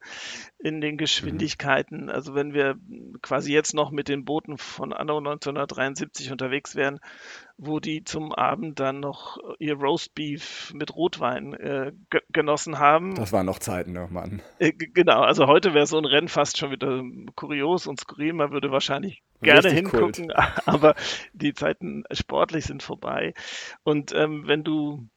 in 0.59 0.81
den 0.81 0.97
Geschwindigkeiten. 0.97 2.05
Mhm. 2.05 2.09
Also 2.11 2.35
wenn 2.35 2.55
wir 2.55 2.77
quasi 3.21 3.53
jetzt 3.53 3.75
noch 3.75 3.91
mit 3.91 4.09
den 4.09 4.25
Booten 4.25 4.59
von 4.59 4.93
Anno 4.93 5.19
1973 5.19 6.31
unterwegs 6.31 6.77
wären, 6.77 7.01
wo 7.59 7.81
die 7.81 8.05
zum 8.05 8.33
Abend 8.33 8.81
dann 8.81 9.01
noch 9.01 9.39
ihr 9.59 9.75
Roastbeef 9.75 10.73
mit 10.75 10.95
Rotwein 10.95 11.55
äh, 11.55 11.93
genossen 12.33 12.79
haben. 12.79 13.15
Das 13.15 13.33
waren 13.33 13.47
noch 13.47 13.59
Zeiten, 13.59 13.93
ne, 13.93 14.09
Mann. 14.11 14.43
Äh, 14.59 14.73
genau, 14.73 15.21
also 15.21 15.47
heute 15.47 15.75
wäre 15.75 15.87
so 15.87 15.99
ein 15.99 16.05
Rennen 16.05 16.29
fast 16.29 16.59
schon 16.59 16.71
wieder 16.71 17.03
kurios 17.35 17.87
und 17.87 18.01
skurril. 18.01 18.33
Man 18.33 18.53
würde 18.53 18.71
wahrscheinlich 18.71 19.23
gerne 19.41 19.65
Richtig 19.65 19.75
hingucken, 19.75 20.29
kult. 20.29 20.35
aber 20.67 20.95
die 21.33 21.55
Zeiten 21.55 22.05
sportlich 22.13 22.65
sind 22.65 22.83
vorbei. 22.83 23.35
Und 23.83 24.13
ähm, 24.15 24.45
wenn 24.47 24.65
du 24.65 25.09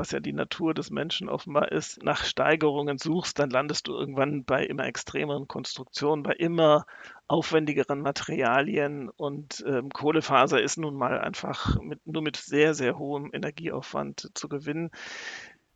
was 0.00 0.12
ja 0.12 0.20
die 0.20 0.32
Natur 0.32 0.72
des 0.72 0.90
Menschen 0.90 1.28
offenbar 1.28 1.70
ist, 1.72 2.02
nach 2.02 2.24
Steigerungen 2.24 2.96
suchst, 2.96 3.38
dann 3.38 3.50
landest 3.50 3.86
du 3.86 3.92
irgendwann 3.92 4.44
bei 4.44 4.64
immer 4.64 4.86
extremeren 4.86 5.46
Konstruktionen, 5.46 6.22
bei 6.22 6.32
immer 6.32 6.86
aufwendigeren 7.28 8.00
Materialien 8.00 9.10
und 9.10 9.62
ähm, 9.66 9.90
Kohlefaser 9.90 10.62
ist 10.62 10.78
nun 10.78 10.96
mal 10.96 11.20
einfach 11.20 11.78
mit, 11.82 12.00
nur 12.06 12.22
mit 12.22 12.36
sehr, 12.36 12.72
sehr 12.72 12.98
hohem 12.98 13.28
Energieaufwand 13.34 14.30
zu 14.32 14.48
gewinnen. 14.48 14.90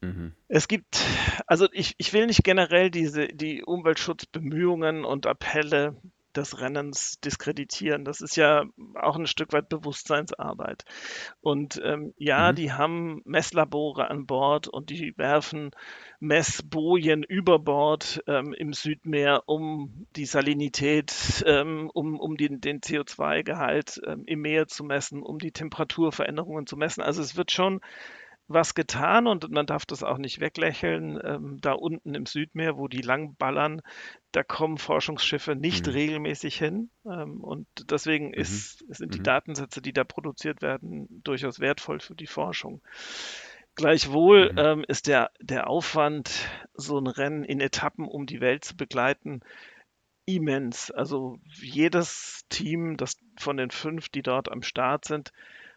Mhm. 0.01 0.33
Es 0.49 0.69
gibt, 0.69 1.05
also 1.47 1.69
ich, 1.73 1.95
ich 1.99 2.15
will 2.15 2.27
nicht 2.27 2.45
generell 2.45 2.91
diese, 2.91 3.29
die 3.29 3.63
Umweltschutzbemühungen 3.63 5.05
und 5.05 5.27
Appelle 5.27 5.97
des 6.37 6.61
Rennens 6.61 7.21
diskreditieren. 7.21 8.05
Das 8.05 8.21
ist 8.21 8.37
ja 8.37 8.65
auch 8.95 9.17
ein 9.17 9.27
Stück 9.27 9.53
weit 9.53 9.69
Bewusstseinsarbeit. 9.69 10.85
Und 11.41 11.81
ähm, 11.85 12.15
ja, 12.19 12.53
mhm. 12.53 12.57
die 12.57 12.73
haben 12.73 13.23
Messlabore 13.25 14.11
an 14.11 14.27
Bord 14.27 14.69
und 14.69 14.91
die 14.91 15.15
werfen 15.17 15.71
Messbojen 16.21 17.23
über 17.23 17.59
Bord 17.59 18.23
ähm, 18.27 18.53
im 18.55 18.73
Südmeer, 18.73 19.43
um 19.47 20.07
die 20.17 20.27
Salinität, 20.27 21.45
ähm, 21.47 21.91
um, 21.93 22.19
um 22.19 22.37
den, 22.37 22.61
den 22.61 22.81
CO2-Gehalt 22.81 24.01
ähm, 24.07 24.25
im 24.27 24.41
Meer 24.41 24.67
zu 24.67 24.85
messen, 24.85 25.23
um 25.23 25.39
die 25.39 25.53
Temperaturveränderungen 25.53 26.67
zu 26.67 26.77
messen. 26.77 27.03
Also 27.03 27.23
es 27.23 27.37
wird 27.37 27.51
schon 27.51 27.81
was 28.47 28.75
getan 28.75 29.27
und 29.27 29.51
man 29.51 29.67
darf 29.67 29.87
das 29.87 30.03
auch 30.03 30.19
nicht 30.19 30.41
weglächeln. 30.41 31.19
Ähm, 31.23 31.59
da 31.61 31.73
unten 31.73 32.15
im 32.15 32.27
Südmeer, 32.27 32.77
wo 32.77 32.89
die 32.89 33.01
lang 33.01 33.37
ballern, 33.37 33.81
da 34.33 34.43
kommen 34.43 34.79
Forschungsschiffe 34.79 35.57
nicht 35.57 35.87
mhm. 35.87 35.93
regelmäßig 35.93 36.57
hin. 36.57 36.91
Ähm, 37.07 37.41
und 37.41 37.67
deswegen 37.91 38.29
mhm. 38.29 38.35
ist, 38.35 38.85
sind 38.89 39.15
die 39.15 39.21
mhm. 39.21 39.25
Datensätze, 39.25 39.81
die 39.81 39.93
da 39.93 40.05
produziert 40.05 40.61
werden, 40.61 41.09
durchaus 41.25 41.61
wertvoll 41.61 42.01
für 42.01 42.15
die 42.15 42.27
Forschung. 42.27 42.83
Gleichwohl 43.77 44.53
mhm. 44.53 44.59
ähm, 44.59 44.85
ist 44.87 45.07
der, 45.07 45.31
der 45.41 45.69
Aufwand, 45.69 46.31
so 46.75 46.99
ein 46.99 47.07
Rennen 47.07 47.45
in 47.45 47.61
Etappen 47.61 48.07
um 48.07 48.27
die 48.27 48.41
Welt 48.41 48.65
zu 48.65 48.77
begleiten, 48.77 49.41
immens. 50.27 50.91
Also 50.91 51.39
jedes 51.61 52.45
Team, 52.51 52.97
das 52.97 53.19
von 53.39 53.57
den 53.57 53.71
fünf, 53.71 54.11
die 54.11 54.23
dort 54.23 54.51
am 54.51 54.63
Start 54.63 55.07
sind, 55.07 55.33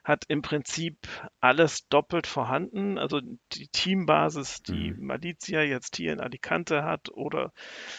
hat 0.07 0.23
im 0.29 0.41
Prinzip 0.41 1.07
alles 1.41 1.87
doppelt 1.89 2.27
vorhanden. 2.27 2.97
Also 2.97 3.19
die 3.51 3.67
Teambasis, 3.67 4.63
die 4.63 4.91
mhm. 4.91 5.05
Malizia 5.05 5.61
jetzt 5.61 5.97
hier 5.97 6.13
in 6.13 6.21
Alicante 6.21 6.83
hat 6.83 7.09
oder 7.09 7.51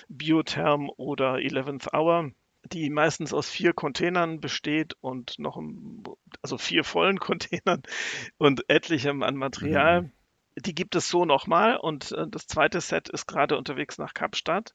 Biotherm 0.08 0.90
oder 0.96 1.34
11th 1.34 1.92
Hour, 1.92 2.30
die 2.72 2.88
meistens 2.88 3.34
aus 3.34 3.50
vier 3.50 3.74
Containern 3.74 4.40
besteht 4.40 4.94
und 5.00 5.38
noch, 5.38 5.60
also 6.40 6.56
vier 6.56 6.82
vollen 6.82 7.18
Containern 7.20 7.82
und 8.38 8.68
etlichem 8.68 9.22
an 9.22 9.36
Material. 9.36 10.02
Mhm 10.02 10.12
die 10.60 10.74
gibt 10.74 10.94
es 10.94 11.08
so 11.08 11.24
nochmal 11.24 11.76
und 11.76 12.12
äh, 12.12 12.26
das 12.28 12.46
zweite 12.46 12.80
Set 12.80 13.08
ist 13.08 13.26
gerade 13.26 13.56
unterwegs 13.56 13.98
nach 13.98 14.14
Kapstadt, 14.14 14.74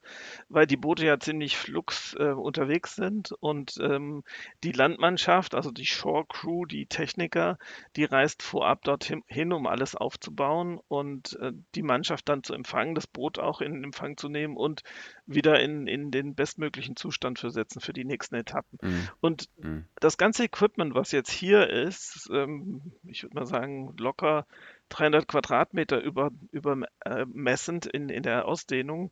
weil 0.49 0.67
die 0.67 0.77
Boote 0.77 1.05
ja 1.05 1.19
ziemlich 1.19 1.57
flux 1.57 2.15
äh, 2.19 2.31
unterwegs 2.31 2.95
sind 2.95 3.31
und 3.39 3.77
ähm, 3.81 4.23
die 4.63 4.71
Landmannschaft, 4.71 5.55
also 5.55 5.71
die 5.71 5.85
Shore 5.85 6.25
Crew, 6.27 6.65
die 6.65 6.85
Techniker, 6.85 7.57
die 7.95 8.05
reist 8.05 8.43
vorab 8.43 8.83
dorthin, 8.83 9.23
um 9.53 9.67
alles 9.67 9.95
aufzubauen 9.95 10.79
und 10.87 11.37
äh, 11.39 11.51
die 11.75 11.83
Mannschaft 11.83 12.29
dann 12.29 12.43
zu 12.43 12.53
empfangen, 12.53 12.95
das 12.95 13.07
Boot 13.07 13.39
auch 13.39 13.61
in 13.61 13.83
Empfang 13.83 14.17
zu 14.17 14.29
nehmen 14.29 14.57
und 14.57 14.83
wieder 15.25 15.59
in, 15.59 15.87
in 15.87 16.11
den 16.11 16.35
bestmöglichen 16.35 16.95
Zustand 16.95 17.39
versetzen 17.39 17.79
für 17.79 17.93
die 17.93 18.05
nächsten 18.05 18.35
Etappen. 18.35 18.79
Mhm. 18.81 19.09
Und 19.21 19.49
mhm. 19.57 19.85
das 19.99 20.17
ganze 20.17 20.43
Equipment, 20.43 20.95
was 20.95 21.11
jetzt 21.11 21.31
hier 21.31 21.69
ist, 21.69 22.29
ähm, 22.31 22.93
ich 23.05 23.23
würde 23.23 23.35
mal 23.35 23.45
sagen, 23.45 23.95
locker 23.97 24.45
300 24.93 25.27
Quadratmeter 25.27 26.01
über, 26.01 26.31
übermessend 26.51 27.85
in, 27.87 28.09
in 28.09 28.23
der 28.23 28.45
Ausdehnung. 28.45 29.11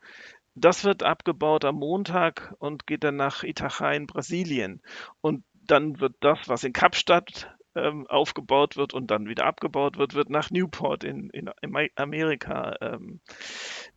Das 0.54 0.84
wird 0.84 1.04
abgebaut 1.04 1.66
am 1.66 1.76
Montag 1.76 2.54
und 2.60 2.86
geht 2.86 3.04
dann 3.04 3.16
nach 3.16 3.44
Itacha 3.44 3.92
in 3.92 4.06
Brasilien. 4.06 4.82
Und 5.22 5.44
dann 5.54 6.00
wird 6.00 6.16
das, 6.20 6.40
was 6.48 6.64
in 6.64 6.74
Kapstadt 6.74 7.56
ähm, 7.76 8.08
aufgebaut 8.08 8.78
wird 8.78 8.94
und 8.94 9.12
dann 9.12 9.28
wieder 9.28 9.46
abgebaut 9.46 9.98
wird, 9.98 10.14
wird 10.14 10.30
nach 10.30 10.50
Newport 10.52 11.04
in, 11.04 11.30
in, 11.30 11.50
in 11.62 11.90
Amerika 11.96 12.76
ähm, 12.82 13.20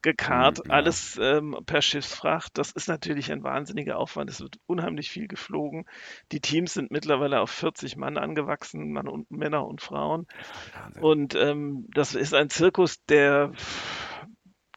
gekarrt. 0.02 0.64
Mhm. 0.64 0.70
Alles 0.70 1.18
ähm, 1.20 1.56
per 1.66 1.82
Schiffsfracht. 1.82 2.56
Das 2.58 2.70
ist 2.70 2.88
natürlich 2.88 3.32
ein 3.32 3.42
wahnsinniger 3.42 3.98
Aufwand. 3.98 4.30
Es 4.30 4.40
wird 4.40 4.58
unheimlich 4.66 5.10
viel 5.10 5.28
geflogen. 5.28 5.86
Die 6.32 6.40
Teams 6.40 6.74
sind 6.74 6.90
mittlerweile 6.90 7.40
auf 7.40 7.50
40 7.50 7.96
Mann 7.96 8.18
angewachsen, 8.18 8.92
Mann 8.92 9.08
und 9.08 9.30
Männer 9.30 9.66
und 9.66 9.80
Frauen. 9.80 10.26
Wahnsinn. 10.74 11.02
Und 11.02 11.34
ähm, 11.34 11.86
das 11.92 12.14
ist 12.14 12.34
ein 12.34 12.50
Zirkus, 12.50 13.04
der 13.06 13.52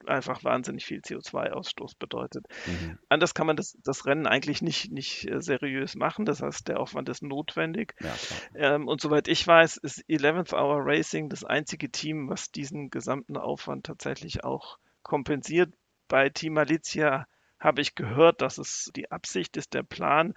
einfach 0.07 0.43
wahnsinnig 0.43 0.85
viel 0.85 0.99
CO2-Ausstoß 0.99 1.97
bedeutet. 1.97 2.45
Mhm. 2.65 2.97
Anders 3.09 3.33
kann 3.33 3.47
man 3.47 3.55
das, 3.55 3.77
das 3.83 4.05
Rennen 4.05 4.27
eigentlich 4.27 4.61
nicht, 4.61 4.91
nicht 4.91 5.29
äh, 5.29 5.41
seriös 5.41 5.95
machen. 5.95 6.25
Das 6.25 6.41
heißt, 6.41 6.67
der 6.67 6.79
Aufwand 6.79 7.09
ist 7.09 7.23
notwendig. 7.23 7.95
Ja, 7.99 8.15
ähm, 8.55 8.87
und 8.87 9.01
soweit 9.01 9.27
ich 9.27 9.45
weiß, 9.45 9.77
ist 9.77 10.03
11th 10.09 10.53
Hour 10.53 10.85
Racing 10.85 11.29
das 11.29 11.43
einzige 11.43 11.89
Team, 11.89 12.29
was 12.29 12.51
diesen 12.51 12.89
gesamten 12.89 13.37
Aufwand 13.37 13.85
tatsächlich 13.85 14.43
auch 14.43 14.77
kompensiert. 15.03 15.73
Bei 16.07 16.29
Team 16.29 16.53
Malizia 16.53 17.27
habe 17.59 17.81
ich 17.81 17.95
gehört, 17.95 18.41
dass 18.41 18.57
es 18.57 18.91
die 18.95 19.11
Absicht 19.11 19.57
ist, 19.57 19.73
der 19.73 19.83
Plan, 19.83 20.33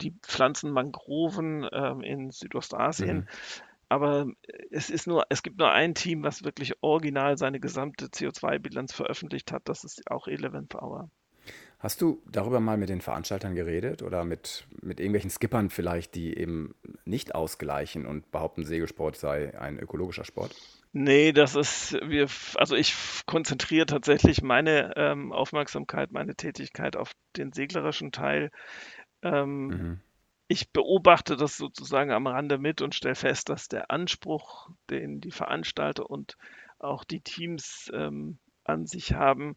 die 0.00 0.12
pflanzen 0.22 0.70
Mangroven 0.70 1.68
ähm, 1.70 2.00
in 2.02 2.30
Südostasien. 2.30 3.18
Mhm. 3.18 3.28
Aber 3.88 4.26
es 4.70 4.90
ist 4.90 5.06
nur, 5.06 5.24
es 5.28 5.42
gibt 5.42 5.58
nur 5.58 5.70
ein 5.70 5.94
Team, 5.94 6.22
was 6.22 6.44
wirklich 6.44 6.74
original 6.82 7.38
seine 7.38 7.60
gesamte 7.60 8.06
CO2-Bilanz 8.06 8.92
veröffentlicht 8.92 9.52
hat. 9.52 9.68
Das 9.68 9.84
ist 9.84 10.10
auch 10.10 10.26
Eleven 10.26 10.68
Hour. 10.74 11.10
Hast 11.78 12.00
du 12.00 12.22
darüber 12.26 12.58
mal 12.58 12.78
mit 12.78 12.88
den 12.88 13.00
Veranstaltern 13.00 13.54
geredet 13.54 14.02
oder 14.02 14.24
mit, 14.24 14.66
mit 14.80 14.98
irgendwelchen 14.98 15.30
Skippern 15.30 15.70
vielleicht, 15.70 16.14
die 16.14 16.36
eben 16.36 16.74
nicht 17.04 17.34
ausgleichen 17.34 18.06
und 18.06 18.30
behaupten, 18.32 18.64
Segelsport 18.64 19.16
sei 19.16 19.56
ein 19.58 19.78
ökologischer 19.78 20.24
Sport? 20.24 20.56
Nee, 20.92 21.32
das 21.32 21.54
ist, 21.54 21.92
wir, 21.92 22.28
also 22.54 22.74
ich 22.74 22.96
konzentriere 23.26 23.86
tatsächlich 23.86 24.42
meine 24.42 24.96
ähm, 24.96 25.32
Aufmerksamkeit, 25.32 26.10
meine 26.10 26.34
Tätigkeit 26.34 26.96
auf 26.96 27.12
den 27.36 27.52
seglerischen 27.52 28.10
Teil. 28.10 28.50
Ähm, 29.22 29.66
mhm 29.66 30.00
ich 30.48 30.70
beobachte 30.70 31.36
das 31.36 31.56
sozusagen 31.56 32.12
am 32.12 32.26
Rande 32.26 32.58
mit 32.58 32.82
und 32.82 32.94
stelle 32.94 33.14
fest, 33.14 33.48
dass 33.48 33.68
der 33.68 33.90
Anspruch, 33.90 34.70
den 34.90 35.20
die 35.20 35.32
Veranstalter 35.32 36.08
und 36.08 36.36
auch 36.78 37.04
die 37.04 37.20
Teams 37.20 37.90
ähm, 37.94 38.38
an 38.64 38.86
sich 38.86 39.14
haben, 39.14 39.56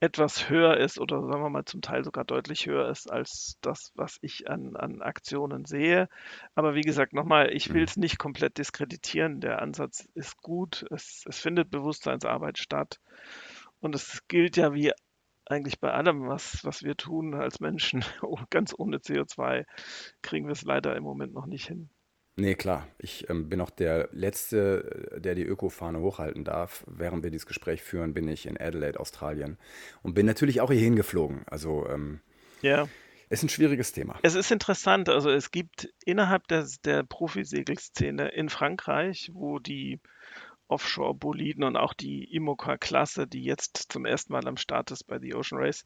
etwas 0.00 0.48
höher 0.48 0.78
ist 0.78 0.98
oder 0.98 1.20
sagen 1.20 1.44
wir 1.44 1.50
mal 1.50 1.64
zum 1.64 1.80
Teil 1.80 2.02
sogar 2.02 2.24
deutlich 2.24 2.66
höher 2.66 2.88
ist 2.88 3.08
als 3.08 3.56
das, 3.60 3.92
was 3.94 4.18
ich 4.20 4.50
an, 4.50 4.74
an 4.74 5.00
Aktionen 5.00 5.64
sehe. 5.64 6.08
Aber 6.56 6.74
wie 6.74 6.80
gesagt, 6.80 7.12
nochmal, 7.12 7.52
ich 7.52 7.72
will 7.72 7.84
es 7.84 7.96
nicht 7.96 8.18
komplett 8.18 8.58
diskreditieren. 8.58 9.40
Der 9.40 9.62
Ansatz 9.62 10.08
ist 10.14 10.38
gut. 10.38 10.84
Es, 10.90 11.24
es 11.28 11.38
findet 11.38 11.70
Bewusstseinsarbeit 11.70 12.58
statt. 12.58 12.98
Und 13.78 13.94
es 13.94 14.22
gilt 14.26 14.56
ja 14.56 14.74
wie 14.74 14.92
eigentlich 15.52 15.80
bei 15.80 15.92
allem, 15.92 16.28
was, 16.28 16.64
was 16.64 16.82
wir 16.82 16.96
tun 16.96 17.34
als 17.34 17.60
Menschen, 17.60 18.04
oh, 18.22 18.38
ganz 18.50 18.74
ohne 18.76 18.98
CO2, 18.98 19.64
kriegen 20.22 20.46
wir 20.46 20.52
es 20.52 20.62
leider 20.62 20.96
im 20.96 21.04
Moment 21.04 21.32
noch 21.32 21.46
nicht 21.46 21.68
hin. 21.68 21.90
Nee, 22.36 22.54
klar. 22.54 22.88
Ich 22.98 23.28
ähm, 23.28 23.50
bin 23.50 23.60
auch 23.60 23.70
der 23.70 24.08
Letzte, 24.12 25.18
der 25.18 25.34
die 25.34 25.44
Öko-Fahne 25.44 26.00
hochhalten 26.00 26.44
darf. 26.44 26.82
Während 26.86 27.22
wir 27.22 27.30
dieses 27.30 27.46
Gespräch 27.46 27.82
führen, 27.82 28.14
bin 28.14 28.26
ich 28.26 28.46
in 28.46 28.58
Adelaide, 28.58 28.98
Australien. 28.98 29.58
Und 30.02 30.14
bin 30.14 30.24
natürlich 30.24 30.62
auch 30.62 30.70
hier 30.70 30.80
hingeflogen. 30.80 31.42
Also, 31.46 31.86
ähm, 31.88 32.20
ja. 32.62 32.88
Ist 33.28 33.42
ein 33.42 33.48
schwieriges 33.50 33.92
Thema. 33.92 34.18
Es 34.22 34.34
ist 34.34 34.50
interessant. 34.50 35.10
Also, 35.10 35.30
es 35.30 35.50
gibt 35.50 35.92
innerhalb 36.06 36.48
der, 36.48 36.66
der 36.84 37.02
Profisegelszene 37.02 38.28
in 38.28 38.48
Frankreich, 38.48 39.30
wo 39.34 39.58
die 39.58 40.00
Offshore-Boliden 40.72 41.64
und 41.64 41.76
auch 41.76 41.92
die 41.92 42.24
Imoca-Klasse, 42.34 43.26
die 43.26 43.44
jetzt 43.44 43.92
zum 43.92 44.06
ersten 44.06 44.32
Mal 44.32 44.48
am 44.48 44.56
Start 44.56 44.90
ist 44.90 45.04
bei 45.04 45.18
The 45.18 45.34
Ocean 45.34 45.60
Race, 45.60 45.84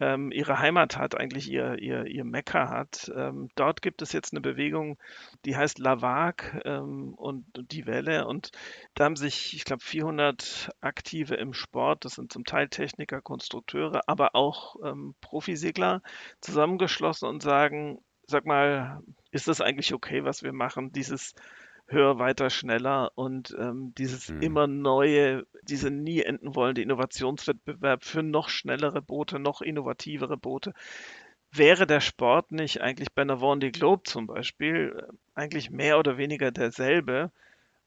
ähm, 0.00 0.32
ihre 0.32 0.58
Heimat 0.58 0.98
hat, 0.98 1.16
eigentlich 1.16 1.48
ihr, 1.48 1.78
ihr, 1.78 2.06
ihr 2.06 2.24
Mekka 2.24 2.68
hat. 2.68 3.10
Ähm, 3.14 3.48
dort 3.54 3.80
gibt 3.80 4.02
es 4.02 4.12
jetzt 4.12 4.32
eine 4.32 4.40
Bewegung, 4.40 4.98
die 5.44 5.56
heißt 5.56 5.78
Lavag 5.78 6.60
ähm, 6.64 7.14
und, 7.14 7.44
die 7.72 7.86
Welle 7.86 8.26
und 8.26 8.50
da 8.94 9.04
haben 9.04 9.16
sich, 9.16 9.54
ich 9.54 9.64
glaube, 9.64 9.82
400 9.82 10.70
Aktive 10.80 11.36
im 11.36 11.52
Sport, 11.52 12.04
das 12.04 12.14
sind 12.14 12.32
zum 12.32 12.44
Teil 12.44 12.68
Techniker, 12.68 13.20
Konstrukteure, 13.20 14.02
aber 14.08 14.34
auch 14.34 14.76
ähm, 14.84 15.14
Profisegler, 15.20 16.02
zusammengeschlossen 16.40 17.28
und 17.28 17.42
sagen, 17.42 18.00
sag 18.26 18.46
mal, 18.46 19.02
ist 19.30 19.48
das 19.48 19.60
eigentlich 19.60 19.94
okay, 19.94 20.24
was 20.24 20.42
wir 20.42 20.52
machen? 20.52 20.92
Dieses 20.92 21.34
höher, 21.94 22.18
weiter, 22.18 22.50
schneller 22.50 23.12
und 23.14 23.56
ähm, 23.58 23.94
dieses 23.96 24.28
mhm. 24.28 24.42
immer 24.42 24.66
neue, 24.66 25.46
diese 25.62 25.90
nie 25.90 26.20
enden 26.20 26.54
wollende 26.54 26.82
Innovationswettbewerb 26.82 28.04
für 28.04 28.22
noch 28.22 28.50
schnellere 28.50 29.00
Boote, 29.00 29.38
noch 29.38 29.62
innovativere 29.62 30.36
Boote. 30.36 30.74
Wäre 31.50 31.86
der 31.86 32.00
Sport 32.00 32.52
nicht 32.52 32.82
eigentlich 32.82 33.12
bei 33.14 33.22
einer 33.22 33.40
Vendée 33.40 33.70
Globe 33.70 34.02
zum 34.02 34.26
Beispiel 34.26 34.94
äh, 34.98 35.12
eigentlich 35.34 35.70
mehr 35.70 35.98
oder 35.98 36.18
weniger 36.18 36.50
derselbe, 36.50 37.30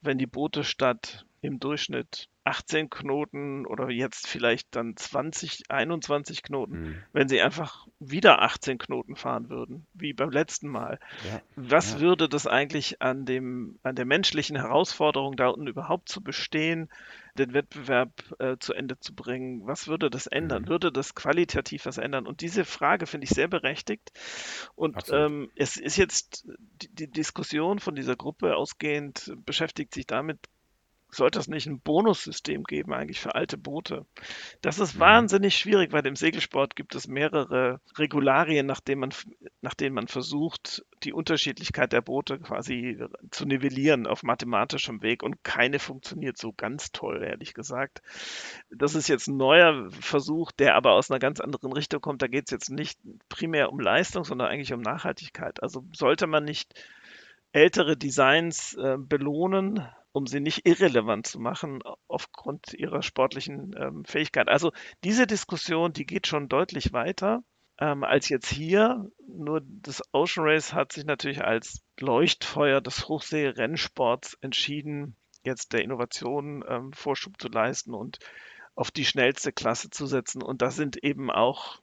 wenn 0.02 0.18
die 0.18 0.26
Boote 0.26 0.64
statt 0.64 1.26
im 1.42 1.60
Durchschnitt 1.60 2.30
18 2.48 2.90
Knoten 2.90 3.66
oder 3.66 3.90
jetzt 3.90 4.26
vielleicht 4.26 4.74
dann 4.76 4.96
20, 4.96 5.70
21 5.70 6.44
Knoten, 6.44 6.80
mhm. 6.80 7.04
wenn 7.12 7.28
sie 7.28 7.42
einfach 7.42 7.88
wieder 8.00 8.42
18 8.42 8.78
Knoten 8.78 9.18
fahren 9.18 9.50
würden, 9.50 9.86
wie 9.94 10.14
beim 10.14 10.32
letzten 10.32 10.70
Mal. 10.70 10.98
Ja. 11.30 11.42
Was 11.58 11.96
ja. 11.96 12.00
würde 12.00 12.30
das 12.30 12.48
eigentlich 12.48 13.02
an 13.02 13.26
dem, 13.26 13.80
an 13.84 13.96
der 13.96 14.06
menschlichen 14.06 14.56
Herausforderung 14.56 15.36
da 15.36 15.50
unten 15.50 15.68
überhaupt 15.68 16.08
zu 16.08 16.24
bestehen, 16.24 16.90
den 17.38 17.54
Wettbewerb 17.54 18.12
äh, 18.40 18.56
zu 18.60 18.74
Ende 18.74 18.98
zu 18.98 19.14
bringen? 19.14 19.68
Was 19.68 19.90
würde 19.90 20.10
das 20.10 20.28
ändern? 20.28 20.64
Mhm. 20.64 20.68
Würde 20.70 20.92
das 20.94 21.16
qualitativ 21.16 21.86
was 21.86 21.98
ändern? 21.98 22.26
Und 22.28 22.40
diese 22.40 22.64
Frage 22.64 23.08
finde 23.08 23.26
ich 23.26 23.32
sehr 23.32 23.50
berechtigt. 23.50 24.12
Und 24.76 24.96
ähm, 25.12 25.52
es 25.56 25.76
ist 25.76 25.98
jetzt 25.98 26.48
die, 26.82 26.96
die 26.96 27.12
Diskussion 27.12 27.80
von 27.80 27.94
dieser 27.94 28.16
Gruppe 28.16 28.56
ausgehend, 28.56 29.34
beschäftigt 29.46 29.94
sich 29.94 30.08
damit, 30.08 30.40
sollte 31.18 31.40
es 31.40 31.48
nicht 31.48 31.68
ein 31.68 31.82
Bonussystem 31.82 32.64
geben 32.64 32.94
eigentlich 32.94 33.20
für 33.20 33.36
alte 33.36 33.58
Boote? 33.58 34.06
Das 34.62 34.80
ist 34.80 34.96
mhm. 34.96 35.00
wahnsinnig 35.00 35.56
schwierig, 35.56 35.92
weil 35.92 36.06
im 36.08 36.16
Segelsport 36.16 36.76
gibt 36.76 36.96
es 36.96 37.08
mehrere 37.08 37.82
Regularien, 37.98 38.66
nach 38.66 38.80
denen 38.80 39.02
man, 39.02 39.14
nach 39.62 39.74
denen 39.74 39.96
man 39.96 40.08
versucht, 40.08 40.86
die 41.04 41.14
Unterschiedlichkeit 41.14 41.94
der 41.94 42.02
Boote 42.02 42.40
quasi 42.40 42.98
zu 43.32 43.46
nivellieren 43.46 44.08
auf 44.08 44.24
mathematischem 44.24 45.02
Weg 45.02 45.24
und 45.24 45.44
keine 45.44 45.80
funktioniert 45.80 46.38
so 46.38 46.54
ganz 46.54 46.92
toll, 46.92 47.24
ehrlich 47.24 47.54
gesagt. 47.54 48.02
Das 48.70 48.96
ist 48.96 49.08
jetzt 49.08 49.28
ein 49.28 49.38
neuer 49.38 49.90
Versuch, 49.92 50.52
der 50.52 50.76
aber 50.76 50.94
aus 50.94 51.12
einer 51.12 51.20
ganz 51.20 51.40
anderen 51.40 51.74
Richtung 51.74 52.02
kommt. 52.02 52.22
Da 52.22 52.28
geht 52.28 52.46
es 52.46 52.52
jetzt 52.52 52.70
nicht 52.70 53.00
primär 53.30 53.72
um 53.72 53.80
Leistung, 53.80 54.24
sondern 54.24 54.48
eigentlich 54.48 54.74
um 54.74 54.82
Nachhaltigkeit. 54.82 55.62
Also 55.62 55.86
sollte 55.94 56.28
man 56.28 56.44
nicht 56.44 56.74
ältere 57.52 57.98
Designs 57.98 58.76
äh, 58.76 58.98
belohnen, 59.00 59.88
um 60.12 60.28
sie 60.28 60.40
nicht 60.40 60.66
irrelevant 60.66 61.28
zu 61.28 61.40
machen 61.40 61.82
aufgrund 62.08 62.74
ihrer 62.74 63.02
sportlichen 63.02 63.76
ähm, 63.78 64.06
Fähigkeit. 64.06 64.48
Also 64.48 64.72
diese 65.04 65.28
Diskussion, 65.28 65.94
die 65.94 66.06
geht 66.06 66.28
schon 66.28 66.50
deutlich 66.50 66.94
weiter 66.94 67.44
ähm, 67.80 68.04
als 68.04 68.30
jetzt 68.30 68.50
hier. 68.50 69.10
Nur 69.28 69.62
das 69.64 70.02
Ocean 70.12 70.46
Race 70.46 70.74
hat 70.74 70.94
sich 70.94 71.06
natürlich 71.06 71.44
als 71.44 71.84
Leuchtfeuer 72.00 72.82
des 72.82 73.08
Hochsee-Rennsports 73.08 74.38
entschieden, 74.42 75.16
jetzt 75.44 75.74
der 75.74 75.84
Innovation 75.84 76.64
ähm, 76.68 76.94
Vorschub 76.94 77.40
zu 77.40 77.48
leisten 77.48 77.94
und 77.94 78.20
auf 78.76 78.92
die 78.92 79.06
schnellste 79.06 79.52
Klasse 79.52 79.90
zu 79.90 80.06
setzen. 80.06 80.42
Und 80.42 80.62
da 80.62 80.72
sind 80.72 80.98
eben 81.04 81.32
auch, 81.32 81.80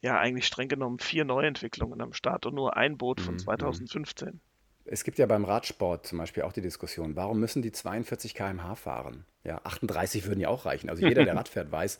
ja, 0.00 0.18
eigentlich 0.18 0.46
streng 0.46 0.68
genommen 0.68 0.98
vier 0.98 1.24
Neuentwicklungen 1.24 2.00
am 2.00 2.12
Start 2.12 2.46
und 2.46 2.54
nur 2.54 2.76
ein 2.76 2.98
Boot 2.98 3.20
von 3.20 3.38
2015. 3.38 4.40
Es 4.84 5.04
gibt 5.04 5.18
ja 5.18 5.26
beim 5.26 5.44
Radsport 5.44 6.06
zum 6.06 6.18
Beispiel 6.18 6.42
auch 6.42 6.52
die 6.52 6.60
Diskussion, 6.60 7.16
warum 7.16 7.38
müssen 7.40 7.62
die 7.62 7.72
42 7.72 8.34
km/h 8.34 8.74
fahren? 8.74 9.24
Ja, 9.44 9.60
38 9.64 10.26
würden 10.26 10.40
ja 10.40 10.48
auch 10.48 10.66
reichen. 10.66 10.90
Also 10.90 11.06
jeder, 11.06 11.24
der 11.24 11.34
Rad 11.36 11.48
fährt, 11.48 11.70
weiß, 11.70 11.98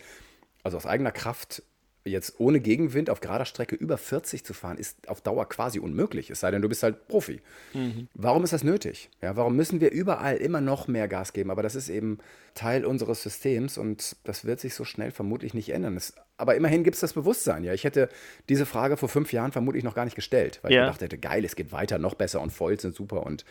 also 0.63 0.77
aus 0.77 0.87
eigener 0.87 1.13
Kraft 1.13 1.63
jetzt 2.05 2.35
ohne 2.39 2.61
Gegenwind 2.61 3.11
auf 3.11 3.21
gerader 3.21 3.45
Strecke 3.45 3.77
über 3.77 3.97
40 3.97 4.45
zu 4.45 4.55
fahren, 4.55 4.77
ist 4.77 5.09
auf 5.09 5.21
Dauer 5.21 5.49
quasi 5.49 5.79
unmöglich, 5.79 6.31
es 6.31 6.41
sei 6.41 6.51
denn, 6.51 6.63
du 6.63 6.69
bist 6.69 6.83
halt 6.83 7.07
Profi. 7.09 7.41
Mhm. 7.75 8.09
Warum 8.15 8.43
ist 8.45 8.53
das 8.53 8.65
nötig? 8.65 9.11
Ja, 9.21 9.37
warum 9.37 9.57
müssen 9.57 9.81
wir 9.81 9.93
überall 9.93 10.37
immer 10.37 10.61
noch 10.61 10.89
mehr 10.89 11.09
Gas 11.09 11.33
geben? 11.33 11.51
Aber 11.51 11.63
das 11.63 11.75
ist 11.75 11.89
eben 11.89 12.19
Teil 12.55 12.85
unseres 12.85 13.23
Systems 13.23 13.79
und 13.79 14.17
das 14.25 14.45
wird 14.45 14.61
sich 14.61 14.75
so 14.75 14.85
schnell 14.85 15.11
vermutlich 15.11 15.55
nicht 15.55 15.71
ändern. 15.71 15.97
Es, 15.97 16.15
aber 16.37 16.57
immerhin 16.57 16.85
gibt 16.85 16.95
es 16.95 17.01
das 17.01 17.13
Bewusstsein. 17.13 17.63
Ja, 17.65 17.73
ich 17.73 17.85
hätte 17.85 18.09
diese 18.49 18.67
Frage 18.67 18.97
vor 18.97 19.09
fünf 19.09 19.33
Jahren 19.33 19.53
vermutlich 19.53 19.85
noch 19.85 19.95
gar 19.95 20.05
nicht 20.05 20.17
gestellt, 20.17 20.59
weil 20.63 20.73
ja. 20.73 20.81
ich 20.81 20.87
gedacht 20.87 21.03
hätte, 21.03 21.19
geil, 21.19 21.45
es 21.45 21.57
geht 21.57 21.73
weiter, 21.73 21.99
noch 21.99 22.15
besser 22.15 22.41
und 22.41 22.51
Foils 22.51 22.83
sind 22.83 22.95
super 22.95 23.25
und 23.25 23.45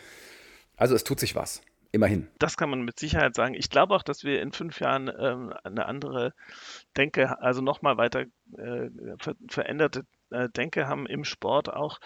also 0.76 0.94
es 0.94 1.04
tut 1.04 1.20
sich 1.20 1.34
was. 1.34 1.62
Immerhin. 1.94 2.28
Das 2.38 2.56
kann 2.56 2.70
man 2.70 2.82
mit 2.82 2.98
Sicherheit 2.98 3.34
sagen. 3.34 3.52
Ich 3.52 3.68
glaube 3.68 3.94
auch, 3.94 4.02
dass 4.02 4.24
wir 4.24 4.40
in 4.40 4.52
fünf 4.52 4.80
Jahren 4.80 5.10
ähm, 5.16 5.52
eine 5.62 5.84
andere 5.84 6.32
Denke, 6.96 7.38
also 7.42 7.60
nochmal 7.60 7.98
weiter 7.98 8.22
äh, 8.56 8.88
ver 9.18 9.34
veränderte 9.48 10.06
äh, 10.30 10.48
Denke 10.48 10.88
haben 10.88 11.06
im 11.06 11.24
Sport 11.24 11.70
auch, 11.70 12.00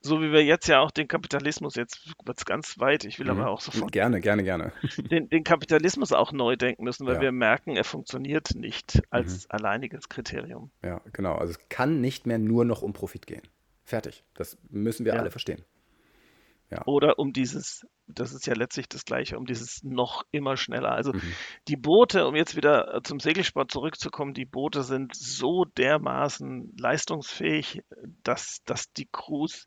so 0.00 0.22
wie 0.22 0.30
wir 0.30 0.44
jetzt 0.44 0.68
ja 0.68 0.78
auch 0.78 0.92
den 0.92 1.08
Kapitalismus, 1.08 1.74
jetzt 1.74 2.14
wird 2.24 2.38
es 2.38 2.44
ganz 2.44 2.78
weit, 2.78 3.04
ich 3.04 3.18
will 3.18 3.26
mhm. 3.26 3.40
aber 3.40 3.50
auch 3.50 3.60
sofort. 3.60 3.90
Gerne, 3.90 4.20
gerne, 4.20 4.44
gerne. 4.44 4.72
Den, 5.10 5.28
den, 5.28 5.42
Kapitalismus 5.42 6.12
auch 6.12 6.30
neu 6.30 6.54
denken 6.54 6.84
müssen, 6.84 7.06
weil 7.06 7.16
ja. 7.16 7.22
wir 7.22 7.32
merken, 7.32 7.76
er 7.76 7.84
funktioniert 7.84 8.54
nicht 8.54 9.02
als 9.10 9.44
mhm. 9.44 9.56
alleiniges 9.56 10.08
Kriterium. 10.08 10.70
Ja, 10.84 11.00
genau. 11.12 11.34
Also 11.34 11.52
es 11.52 11.68
kann 11.68 12.00
nicht 12.00 12.26
mehr 12.26 12.38
nur 12.38 12.64
noch 12.64 12.82
um 12.82 12.92
Profit 12.92 13.26
gehen. 13.26 13.42
Fertig. 13.84 14.22
Das 14.34 14.56
müssen 14.70 15.04
wir 15.04 15.14
ja. 15.14 15.20
alle 15.20 15.30
verstehen. 15.30 15.64
Ja. 16.72 16.82
Oder 16.86 17.18
um 17.18 17.34
dieses, 17.34 17.86
das 18.06 18.32
ist 18.32 18.46
ja 18.46 18.54
letztlich 18.54 18.88
das 18.88 19.04
Gleiche, 19.04 19.36
um 19.36 19.44
dieses 19.44 19.82
noch 19.82 20.24
immer 20.30 20.56
schneller. 20.56 20.92
Also 20.92 21.12
mhm. 21.12 21.20
die 21.68 21.76
Boote, 21.76 22.26
um 22.26 22.34
jetzt 22.34 22.56
wieder 22.56 23.00
zum 23.04 23.20
Segelsport 23.20 23.70
zurückzukommen, 23.70 24.32
die 24.32 24.46
Boote 24.46 24.82
sind 24.82 25.14
so 25.14 25.66
dermaßen 25.66 26.74
leistungsfähig, 26.78 27.82
dass, 28.22 28.62
dass 28.64 28.90
die 28.94 29.06
Crews 29.12 29.66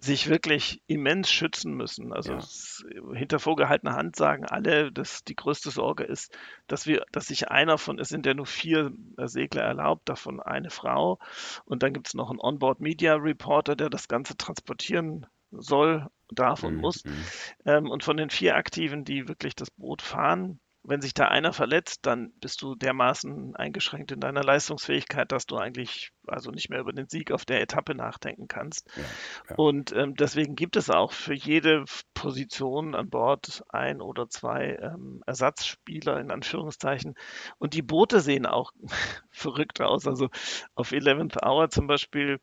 sich 0.00 0.28
wirklich 0.28 0.80
immens 0.86 1.28
schützen 1.28 1.74
müssen. 1.74 2.12
Also 2.12 2.34
ja. 2.34 3.14
hinter 3.14 3.40
vorgehaltener 3.40 3.96
Hand 3.96 4.14
sagen 4.14 4.44
alle, 4.44 4.92
dass 4.92 5.24
die 5.24 5.34
größte 5.34 5.70
Sorge 5.70 6.04
ist, 6.04 6.32
dass 6.68 6.86
wir, 6.86 7.04
dass 7.10 7.26
sich 7.26 7.48
einer 7.48 7.78
von, 7.78 7.98
es 7.98 8.08
sind 8.08 8.24
ja 8.24 8.34
nur 8.34 8.46
vier 8.46 8.92
Segler 9.16 9.62
erlaubt, 9.62 10.08
davon 10.08 10.38
eine 10.40 10.70
Frau. 10.70 11.18
Und 11.64 11.82
dann 11.82 11.92
gibt 11.92 12.06
es 12.06 12.14
noch 12.14 12.30
einen 12.30 12.38
Onboard 12.38 12.78
Media 12.78 13.16
Reporter, 13.16 13.74
der 13.74 13.90
das 13.90 14.06
Ganze 14.06 14.36
transportieren 14.36 15.26
soll, 15.50 16.06
darf 16.34 16.62
und 16.62 16.76
mhm. 16.76 16.80
muss. 16.80 17.04
Mhm. 17.04 17.24
Ähm, 17.64 17.90
und 17.90 18.04
von 18.04 18.16
den 18.16 18.30
vier 18.30 18.56
Aktiven, 18.56 19.04
die 19.04 19.28
wirklich 19.28 19.54
das 19.54 19.70
Boot 19.70 20.02
fahren, 20.02 20.60
wenn 20.88 21.02
sich 21.02 21.12
da 21.12 21.26
einer 21.26 21.52
verletzt, 21.52 22.06
dann 22.06 22.32
bist 22.40 22.62
du 22.62 22.74
dermaßen 22.74 23.54
eingeschränkt 23.56 24.10
in 24.10 24.20
deiner 24.20 24.42
Leistungsfähigkeit, 24.42 25.30
dass 25.32 25.44
du 25.44 25.56
eigentlich 25.56 26.12
also 26.26 26.50
nicht 26.50 26.70
mehr 26.70 26.80
über 26.80 26.92
den 26.92 27.08
Sieg 27.08 27.30
auf 27.30 27.44
der 27.44 27.60
Etappe 27.60 27.94
nachdenken 27.94 28.48
kannst. 28.48 28.88
Ja, 28.96 29.02
ja. 29.50 29.56
Und 29.56 29.92
ähm, 29.92 30.14
deswegen 30.14 30.54
gibt 30.54 30.76
es 30.76 30.88
auch 30.88 31.12
für 31.12 31.34
jede 31.34 31.84
Position 32.14 32.94
an 32.94 33.10
Bord 33.10 33.62
ein 33.68 34.00
oder 34.00 34.28
zwei 34.28 34.78
ähm, 34.80 35.22
Ersatzspieler 35.26 36.20
in 36.20 36.30
Anführungszeichen. 36.30 37.14
Und 37.58 37.74
die 37.74 37.82
Boote 37.82 38.20
sehen 38.20 38.46
auch 38.46 38.72
verrückt 39.30 39.82
aus. 39.82 40.06
Also 40.06 40.28
auf 40.74 40.90
11th 40.92 41.44
Hour 41.44 41.68
zum 41.68 41.86
Beispiel 41.86 42.40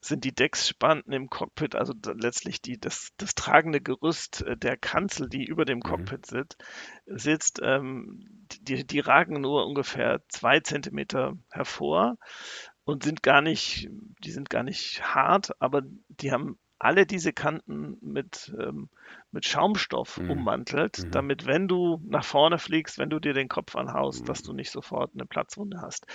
sind 0.00 0.24
die 0.24 0.34
Decksspanten 0.34 1.12
im 1.12 1.28
Cockpit, 1.28 1.74
also 1.74 1.92
letztlich 2.14 2.62
die, 2.62 2.78
das, 2.78 3.12
das 3.16 3.34
tragende 3.34 3.80
Gerüst 3.80 4.42
äh, 4.42 4.56
der 4.56 4.76
Kanzel, 4.76 5.28
die 5.28 5.44
über 5.44 5.64
dem 5.64 5.78
mhm. 5.78 5.82
Cockpit 5.82 6.26
sitzt, 6.26 6.56
sitzt 7.06 7.60
ähm, 7.62 8.26
die, 8.60 8.86
die 8.86 9.00
ragen 9.00 9.40
nur 9.40 9.66
ungefähr 9.66 10.22
zwei 10.28 10.60
Zentimeter 10.60 11.34
hervor 11.50 12.18
und 12.84 13.02
sind 13.02 13.22
gar 13.22 13.42
nicht, 13.42 13.88
die 14.24 14.30
sind 14.30 14.50
gar 14.50 14.62
nicht 14.62 15.02
hart, 15.02 15.50
aber 15.60 15.82
die 16.08 16.32
haben 16.32 16.58
alle 16.78 17.06
diese 17.06 17.32
Kanten 17.32 17.96
mit, 18.02 18.54
ähm, 18.60 18.90
mit 19.30 19.46
Schaumstoff 19.46 20.18
mhm. 20.18 20.30
ummantelt, 20.30 21.04
mhm. 21.04 21.10
damit, 21.10 21.46
wenn 21.46 21.68
du 21.68 22.00
nach 22.04 22.24
vorne 22.24 22.58
fliegst, 22.58 22.98
wenn 22.98 23.10
du 23.10 23.18
dir 23.18 23.32
den 23.32 23.48
Kopf 23.48 23.76
anhaust, 23.76 24.22
mhm. 24.22 24.26
dass 24.26 24.42
du 24.42 24.52
nicht 24.52 24.70
sofort 24.70 25.12
eine 25.14 25.26
Platzwunde 25.26 25.80
hast 25.80 26.06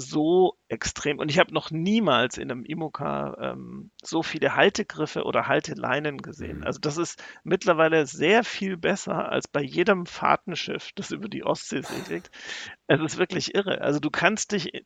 so 0.00 0.56
extrem. 0.68 1.18
Und 1.18 1.28
ich 1.28 1.40
habe 1.40 1.52
noch 1.52 1.72
niemals 1.72 2.38
in 2.38 2.52
einem 2.52 2.64
Imoca 2.64 3.36
ähm, 3.40 3.90
so 4.00 4.22
viele 4.22 4.54
Haltegriffe 4.54 5.24
oder 5.24 5.48
Halteleinen 5.48 6.18
gesehen. 6.18 6.58
Mhm. 6.58 6.64
Also 6.64 6.78
das 6.78 6.98
ist 6.98 7.20
mittlerweile 7.42 8.06
sehr 8.06 8.44
viel 8.44 8.76
besser 8.76 9.28
als 9.28 9.48
bei 9.48 9.60
jedem 9.60 10.06
Fahrtenschiff, 10.06 10.92
das 10.94 11.10
über 11.10 11.28
die 11.28 11.44
Ostsee 11.44 11.82
segelt. 11.82 12.30
Es 12.90 13.02
ist 13.02 13.18
wirklich 13.18 13.54
irre. 13.54 13.82
Also 13.82 14.00
du 14.00 14.08
kannst 14.08 14.52
dich, 14.52 14.72
äh, 14.72 14.82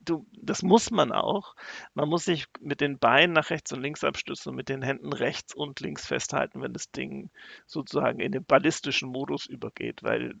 du, 0.00 0.26
das 0.32 0.64
muss 0.64 0.90
man 0.90 1.12
auch. 1.12 1.54
Man 1.92 2.08
muss 2.08 2.24
sich 2.24 2.46
mit 2.58 2.80
den 2.80 2.98
Beinen 2.98 3.32
nach 3.32 3.50
rechts 3.50 3.72
und 3.72 3.80
links 3.80 4.02
abstützen 4.02 4.48
und 4.48 4.56
mit 4.56 4.68
den 4.68 4.82
Händen 4.82 5.12
rechts 5.12 5.54
und 5.54 5.78
links 5.78 6.04
festhalten, 6.04 6.62
wenn 6.62 6.72
das 6.72 6.90
Ding 6.90 7.30
sozusagen 7.66 8.18
in 8.18 8.32
den 8.32 8.44
ballistischen 8.44 9.08
Modus 9.08 9.46
übergeht, 9.46 10.02
weil 10.02 10.34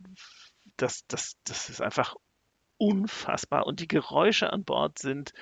das, 0.76 1.06
das, 1.06 1.36
das 1.44 1.68
ist 1.70 1.80
einfach 1.80 2.16
unfassbar. 2.78 3.66
Und 3.66 3.80
die 3.80 3.88
Geräusche 3.88 4.52
an 4.52 4.64
Bord 4.64 4.98
sind, 4.98 5.32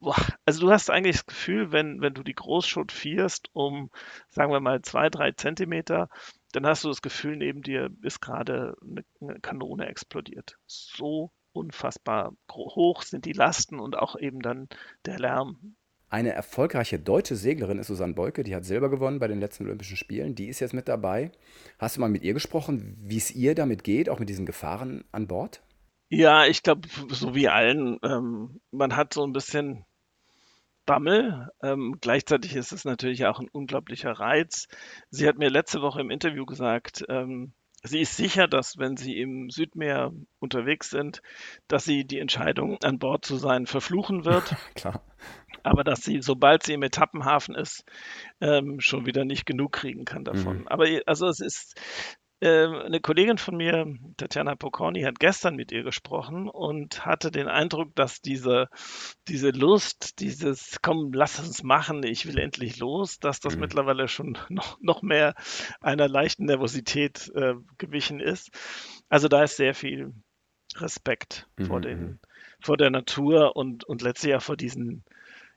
boah, 0.00 0.16
also 0.44 0.60
du 0.60 0.70
hast 0.70 0.90
eigentlich 0.90 1.16
das 1.16 1.26
Gefühl, 1.26 1.72
wenn, 1.72 2.00
wenn 2.00 2.14
du 2.14 2.22
die 2.22 2.34
Großschot 2.34 2.92
fährst 2.92 3.48
um, 3.52 3.90
sagen 4.28 4.52
wir 4.52 4.60
mal, 4.60 4.82
zwei, 4.82 5.10
drei 5.10 5.32
Zentimeter, 5.32 6.08
dann 6.52 6.66
hast 6.66 6.84
du 6.84 6.88
das 6.88 7.02
Gefühl, 7.02 7.36
neben 7.36 7.62
dir 7.62 7.90
ist 8.02 8.20
gerade 8.20 8.76
eine, 8.82 9.04
eine 9.20 9.40
Kanone 9.40 9.86
explodiert. 9.86 10.58
So 10.66 11.30
unfassbar 11.52 12.32
hoch 12.50 13.02
sind 13.02 13.24
die 13.24 13.32
Lasten 13.32 13.80
und 13.80 13.96
auch 13.96 14.16
eben 14.16 14.40
dann 14.40 14.68
der 15.04 15.18
Lärm. 15.18 15.76
Eine 16.10 16.32
erfolgreiche 16.32 16.98
deutsche 16.98 17.36
Seglerin 17.36 17.78
ist 17.78 17.88
Susanne 17.88 18.14
Beuke, 18.14 18.42
die 18.42 18.54
hat 18.54 18.64
Silber 18.64 18.88
gewonnen 18.88 19.18
bei 19.18 19.28
den 19.28 19.40
letzten 19.40 19.64
Olympischen 19.64 19.98
Spielen. 19.98 20.34
Die 20.34 20.48
ist 20.48 20.60
jetzt 20.60 20.72
mit 20.72 20.88
dabei. 20.88 21.32
Hast 21.78 21.96
du 21.96 22.00
mal 22.00 22.08
mit 22.08 22.22
ihr 22.22 22.32
gesprochen, 22.32 22.96
wie 22.98 23.18
es 23.18 23.30
ihr 23.30 23.54
damit 23.54 23.84
geht, 23.84 24.08
auch 24.08 24.18
mit 24.18 24.30
diesen 24.30 24.46
Gefahren 24.46 25.04
an 25.12 25.26
Bord? 25.26 25.60
Ja, 26.08 26.46
ich 26.46 26.62
glaube, 26.62 26.88
so 27.10 27.34
wie 27.34 27.48
allen, 27.48 27.98
ähm, 28.02 28.60
man 28.70 28.96
hat 28.96 29.12
so 29.12 29.24
ein 29.24 29.32
bisschen 29.32 29.84
Bammel. 30.86 31.50
Ähm, 31.62 31.96
gleichzeitig 32.00 32.56
ist 32.56 32.72
es 32.72 32.86
natürlich 32.86 33.26
auch 33.26 33.40
ein 33.40 33.48
unglaublicher 33.50 34.12
Reiz. 34.12 34.68
Sie 35.10 35.28
hat 35.28 35.36
mir 35.36 35.50
letzte 35.50 35.82
Woche 35.82 36.00
im 36.00 36.10
Interview 36.10 36.46
gesagt, 36.46 37.04
ähm, 37.10 37.52
sie 37.82 38.00
ist 38.00 38.16
sicher, 38.16 38.48
dass 38.48 38.78
wenn 38.78 38.96
sie 38.96 39.20
im 39.20 39.50
Südmeer 39.50 40.12
unterwegs 40.40 40.88
sind, 40.88 41.20
dass 41.68 41.84
sie 41.84 42.06
die 42.06 42.18
Entscheidung, 42.18 42.78
an 42.82 42.98
Bord 42.98 43.26
zu 43.26 43.36
sein, 43.36 43.66
verfluchen 43.66 44.24
wird. 44.24 44.56
Klar. 44.74 45.02
Aber 45.62 45.84
dass 45.84 46.00
sie, 46.02 46.22
sobald 46.22 46.62
sie 46.62 46.72
im 46.72 46.82
Etappenhafen 46.82 47.54
ist, 47.54 47.84
ähm, 48.40 48.80
schon 48.80 49.04
wieder 49.04 49.26
nicht 49.26 49.44
genug 49.44 49.72
kriegen 49.72 50.06
kann 50.06 50.24
davon. 50.24 50.60
Mhm. 50.60 50.68
Aber 50.68 50.86
also 51.04 51.26
es 51.26 51.40
ist, 51.40 51.78
eine 52.46 53.00
Kollegin 53.00 53.38
von 53.38 53.56
mir, 53.56 53.86
Tatjana 54.16 54.54
Pokorny, 54.54 55.02
hat 55.02 55.18
gestern 55.18 55.56
mit 55.56 55.72
ihr 55.72 55.82
gesprochen 55.82 56.48
und 56.48 57.04
hatte 57.04 57.30
den 57.30 57.48
Eindruck, 57.48 57.94
dass 57.96 58.20
diese, 58.20 58.68
diese 59.28 59.50
Lust, 59.50 60.20
dieses 60.20 60.76
Komm, 60.82 61.12
lass 61.12 61.38
uns 61.40 61.62
machen, 61.62 62.02
ich 62.04 62.26
will 62.26 62.38
endlich 62.38 62.78
los, 62.78 63.18
dass 63.18 63.40
das 63.40 63.56
Mhm. 63.56 63.58
mittlerweile 63.58 64.08
schon 64.08 64.38
noch, 64.50 64.78
noch 64.80 65.02
mehr 65.02 65.34
einer 65.80 66.08
leichten 66.08 66.44
Nervosität 66.46 67.30
äh, 67.34 67.54
gewichen 67.78 68.20
ist. 68.20 68.50
Also 69.08 69.28
da 69.28 69.42
ist 69.44 69.56
sehr 69.56 69.74
viel 69.74 70.12
Respekt 70.76 71.48
vor 71.60 71.80
Mhm, 71.80 71.82
den, 71.82 72.14
mhm. 72.14 72.18
vor 72.60 72.76
der 72.76 72.90
Natur 72.90 73.56
und, 73.56 73.84
und 73.84 74.02
letztlich 74.02 74.34
auch 74.34 74.42
vor 74.42 74.56
diesen, 74.56 75.04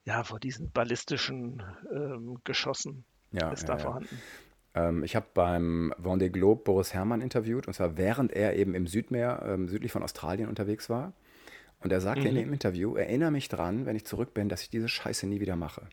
ja, 0.06 0.24
vor 0.24 0.40
diesen 0.40 0.72
ballistischen 0.72 1.64
ähm, 1.94 2.40
Geschossen 2.44 3.06
Ja, 3.32 3.52
ist 3.52 3.70
da 3.70 3.78
ja. 3.78 3.78
vorhanden. 3.78 4.24
Ähm, 4.76 5.04
ich 5.04 5.16
habe 5.16 5.26
beim 5.34 5.94
Vendée 6.02 6.30
Globe 6.30 6.64
Boris 6.64 6.94
Herrmann 6.94 7.22
interviewt, 7.22 7.68
und 7.68 7.74
zwar 7.74 7.98
während 7.98 8.32
er 8.32 8.56
eben 8.56 8.74
im 8.76 8.88
Südmeer, 8.88 9.44
ähm, 9.48 9.68
südlich 9.68 9.92
von 9.92 10.04
Australien 10.04 10.50
unterwegs 10.50 10.90
war. 10.90 11.14
Und 11.82 11.92
er 11.92 12.02
sagte 12.02 12.30
in 12.30 12.36
Mhm. 12.36 12.40
dem 12.40 12.54
Interview, 12.54 12.96
erinnere 12.96 13.32
mich 13.32 13.50
dran, 13.50 13.86
wenn 13.86 13.96
ich 13.96 14.06
zurück 14.06 14.34
bin, 14.34 14.50
dass 14.50 14.62
ich 14.64 14.70
diese 14.70 14.88
Scheiße 14.90 15.28
nie 15.28 15.40
wieder 15.42 15.56
mache. 15.56 15.88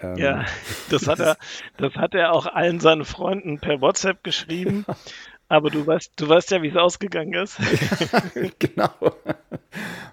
Ähm, 0.00 0.18
Ja, 0.18 0.44
das 0.90 1.06
hat 1.06 1.20
er, 1.20 1.36
das 1.76 1.94
hat 1.94 2.14
er 2.14 2.32
auch 2.32 2.46
allen 2.46 2.80
seinen 2.80 3.04
Freunden 3.04 3.60
per 3.60 3.80
WhatsApp 3.80 4.22
geschrieben. 4.24 4.86
Aber 5.52 5.68
du 5.68 5.86
weißt, 5.86 6.14
du 6.16 6.30
weißt 6.30 6.50
ja, 6.52 6.62
wie 6.62 6.68
es 6.68 6.76
ausgegangen 6.76 7.34
ist. 7.34 7.58
genau. 8.58 8.88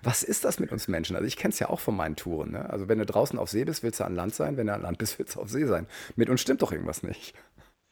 Was 0.04 0.22
ist 0.22 0.44
das 0.44 0.60
mit 0.60 0.74
uns 0.74 0.90
Menschen? 0.90 1.16
Also 1.16 1.26
ich 1.26 1.38
kenne 1.38 1.54
es 1.54 1.60
ja 1.60 1.70
auch 1.70 1.80
von 1.80 1.96
meinen 1.96 2.18
Touren. 2.18 2.52
Ne? 2.52 2.70
Also 2.70 2.90
wenn 2.90 3.00
du 3.00 3.06
draußen 3.06 3.40
auf 3.40 3.50
See 3.50 3.64
bist, 3.64 3.82
willst 3.82 4.02
du 4.02 4.04
an 4.04 4.16
Land 4.16 4.36
sein. 4.36 4.58
Wenn 4.58 4.68
du 4.68 4.74
an 4.74 4.82
Land 4.82 4.98
bist, 4.98 5.18
willst 5.18 5.38
du 5.38 5.40
auf 5.40 5.48
See 5.48 5.66
sein. 5.66 5.88
Mit 6.18 6.30
uns 6.30 6.42
stimmt 6.42 6.62
doch 6.62 6.74
irgendwas 6.74 7.04
nicht. 7.04 7.36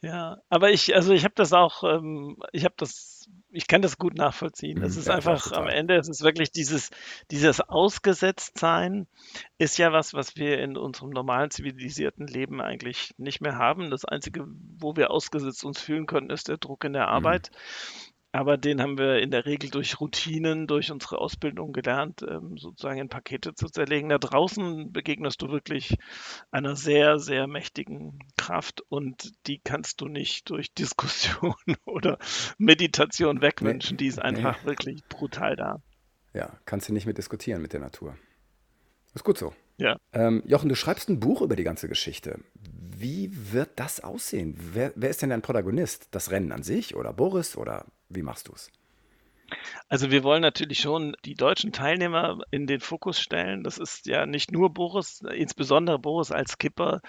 Ja, 0.02 0.42
aber 0.50 0.72
ich, 0.72 0.94
also 0.94 1.14
ich 1.14 1.24
habe 1.24 1.32
das 1.36 1.54
auch, 1.54 1.84
ähm, 1.84 2.36
ich 2.52 2.66
habe 2.66 2.74
das, 2.76 3.30
ich 3.50 3.66
kann 3.66 3.82
das 3.82 3.98
gut 3.98 4.14
nachvollziehen. 4.14 4.82
Es 4.82 4.96
Mhm, 4.96 4.96
ist 4.96 5.08
einfach 5.10 5.52
am. 5.52 5.68
Ende, 5.68 5.96
es 5.96 6.08
ist 6.08 6.22
wirklich 6.22 6.50
dieses, 6.50 6.90
dieses 7.30 7.60
Ausgesetztsein 7.60 9.06
ist 9.58 9.78
ja 9.78 9.92
was, 9.92 10.14
was 10.14 10.36
wir 10.36 10.58
in 10.60 10.76
unserem 10.76 11.10
normalen 11.10 11.50
zivilisierten 11.50 12.26
Leben 12.26 12.60
eigentlich 12.60 13.14
nicht 13.18 13.40
mehr 13.40 13.56
haben. 13.56 13.90
Das 13.90 14.04
Einzige, 14.04 14.46
wo 14.78 14.96
wir 14.96 15.10
ausgesetzt 15.10 15.64
uns 15.64 15.80
fühlen 15.80 16.06
können, 16.06 16.30
ist 16.30 16.48
der 16.48 16.58
Druck 16.58 16.84
in 16.84 16.92
der 16.92 17.08
Mhm. 17.12 17.42
Aber 18.30 18.58
den 18.58 18.82
haben 18.82 18.98
wir 18.98 19.20
in 19.20 19.30
der 19.30 19.46
Regel 19.46 19.70
durch 19.70 20.00
Routinen, 20.00 20.66
durch 20.66 20.90
unsere 20.90 21.18
Ausbildung 21.18 21.72
gelernt, 21.72 22.22
ähm, 22.28 22.58
sozusagen 22.58 22.98
in 22.98 23.08
Pakete 23.08 23.54
zu 23.54 23.68
zerlegen. 23.68 24.10
Da 24.10 24.18
draußen 24.18 24.92
begegnest 24.92 25.40
du 25.40 25.48
wirklich 25.48 25.96
einer 26.50 26.76
sehr, 26.76 27.18
sehr 27.18 27.46
mächtigen 27.46 28.18
Kraft 28.36 28.82
und 28.90 29.32
die 29.46 29.60
kannst 29.60 30.02
du 30.02 30.08
nicht 30.08 30.50
durch 30.50 30.74
Diskussion 30.74 31.54
oder 31.86 32.18
Meditation 32.58 33.36
Nee, 33.36 33.42
wegwünschen. 33.42 33.96
Die 33.96 34.06
ist 34.06 34.18
nee. 34.18 34.24
einfach 34.24 34.64
wirklich 34.64 35.02
brutal 35.08 35.56
da. 35.56 35.82
Ja, 36.34 36.58
kannst 36.66 36.88
du 36.88 36.92
nicht 36.92 37.06
mit 37.06 37.16
diskutieren 37.16 37.62
mit 37.62 37.72
der 37.72 37.80
Natur. 37.80 38.16
Ist 39.14 39.24
gut 39.24 39.38
so. 39.38 39.54
Ja. 39.78 39.96
Ähm, 40.12 40.42
Jochen, 40.46 40.68
du 40.68 40.74
schreibst 40.74 41.08
ein 41.08 41.20
Buch 41.20 41.40
über 41.40 41.56
die 41.56 41.64
ganze 41.64 41.88
Geschichte. 41.88 42.40
Wie 42.54 43.30
wird 43.52 43.70
das 43.76 44.00
aussehen? 44.00 44.54
Wer, 44.74 44.92
wer 44.96 45.08
ist 45.08 45.22
denn 45.22 45.30
dein 45.30 45.42
Protagonist? 45.42 46.08
Das 46.10 46.30
Rennen 46.30 46.52
an 46.52 46.62
sich 46.62 46.94
oder 46.94 47.12
Boris 47.12 47.56
oder 47.56 47.86
wie 48.08 48.22
machst 48.22 48.48
du 48.48 48.52
es? 48.52 48.70
Also 49.88 50.10
wir 50.10 50.22
wollen 50.22 50.42
natürlich 50.42 50.78
schon 50.80 51.16
die 51.24 51.34
deutschen 51.34 51.72
Teilnehmer 51.72 52.38
in 52.50 52.66
den 52.66 52.80
Fokus 52.80 53.20
stellen. 53.20 53.64
Das 53.64 53.78
ist 53.78 54.06
ja 54.06 54.26
nicht 54.26 54.52
nur 54.52 54.70
Boris, 54.72 55.22
insbesondere 55.34 55.98
Boris 55.98 56.30
als 56.30 56.52
Skipper 56.52 57.00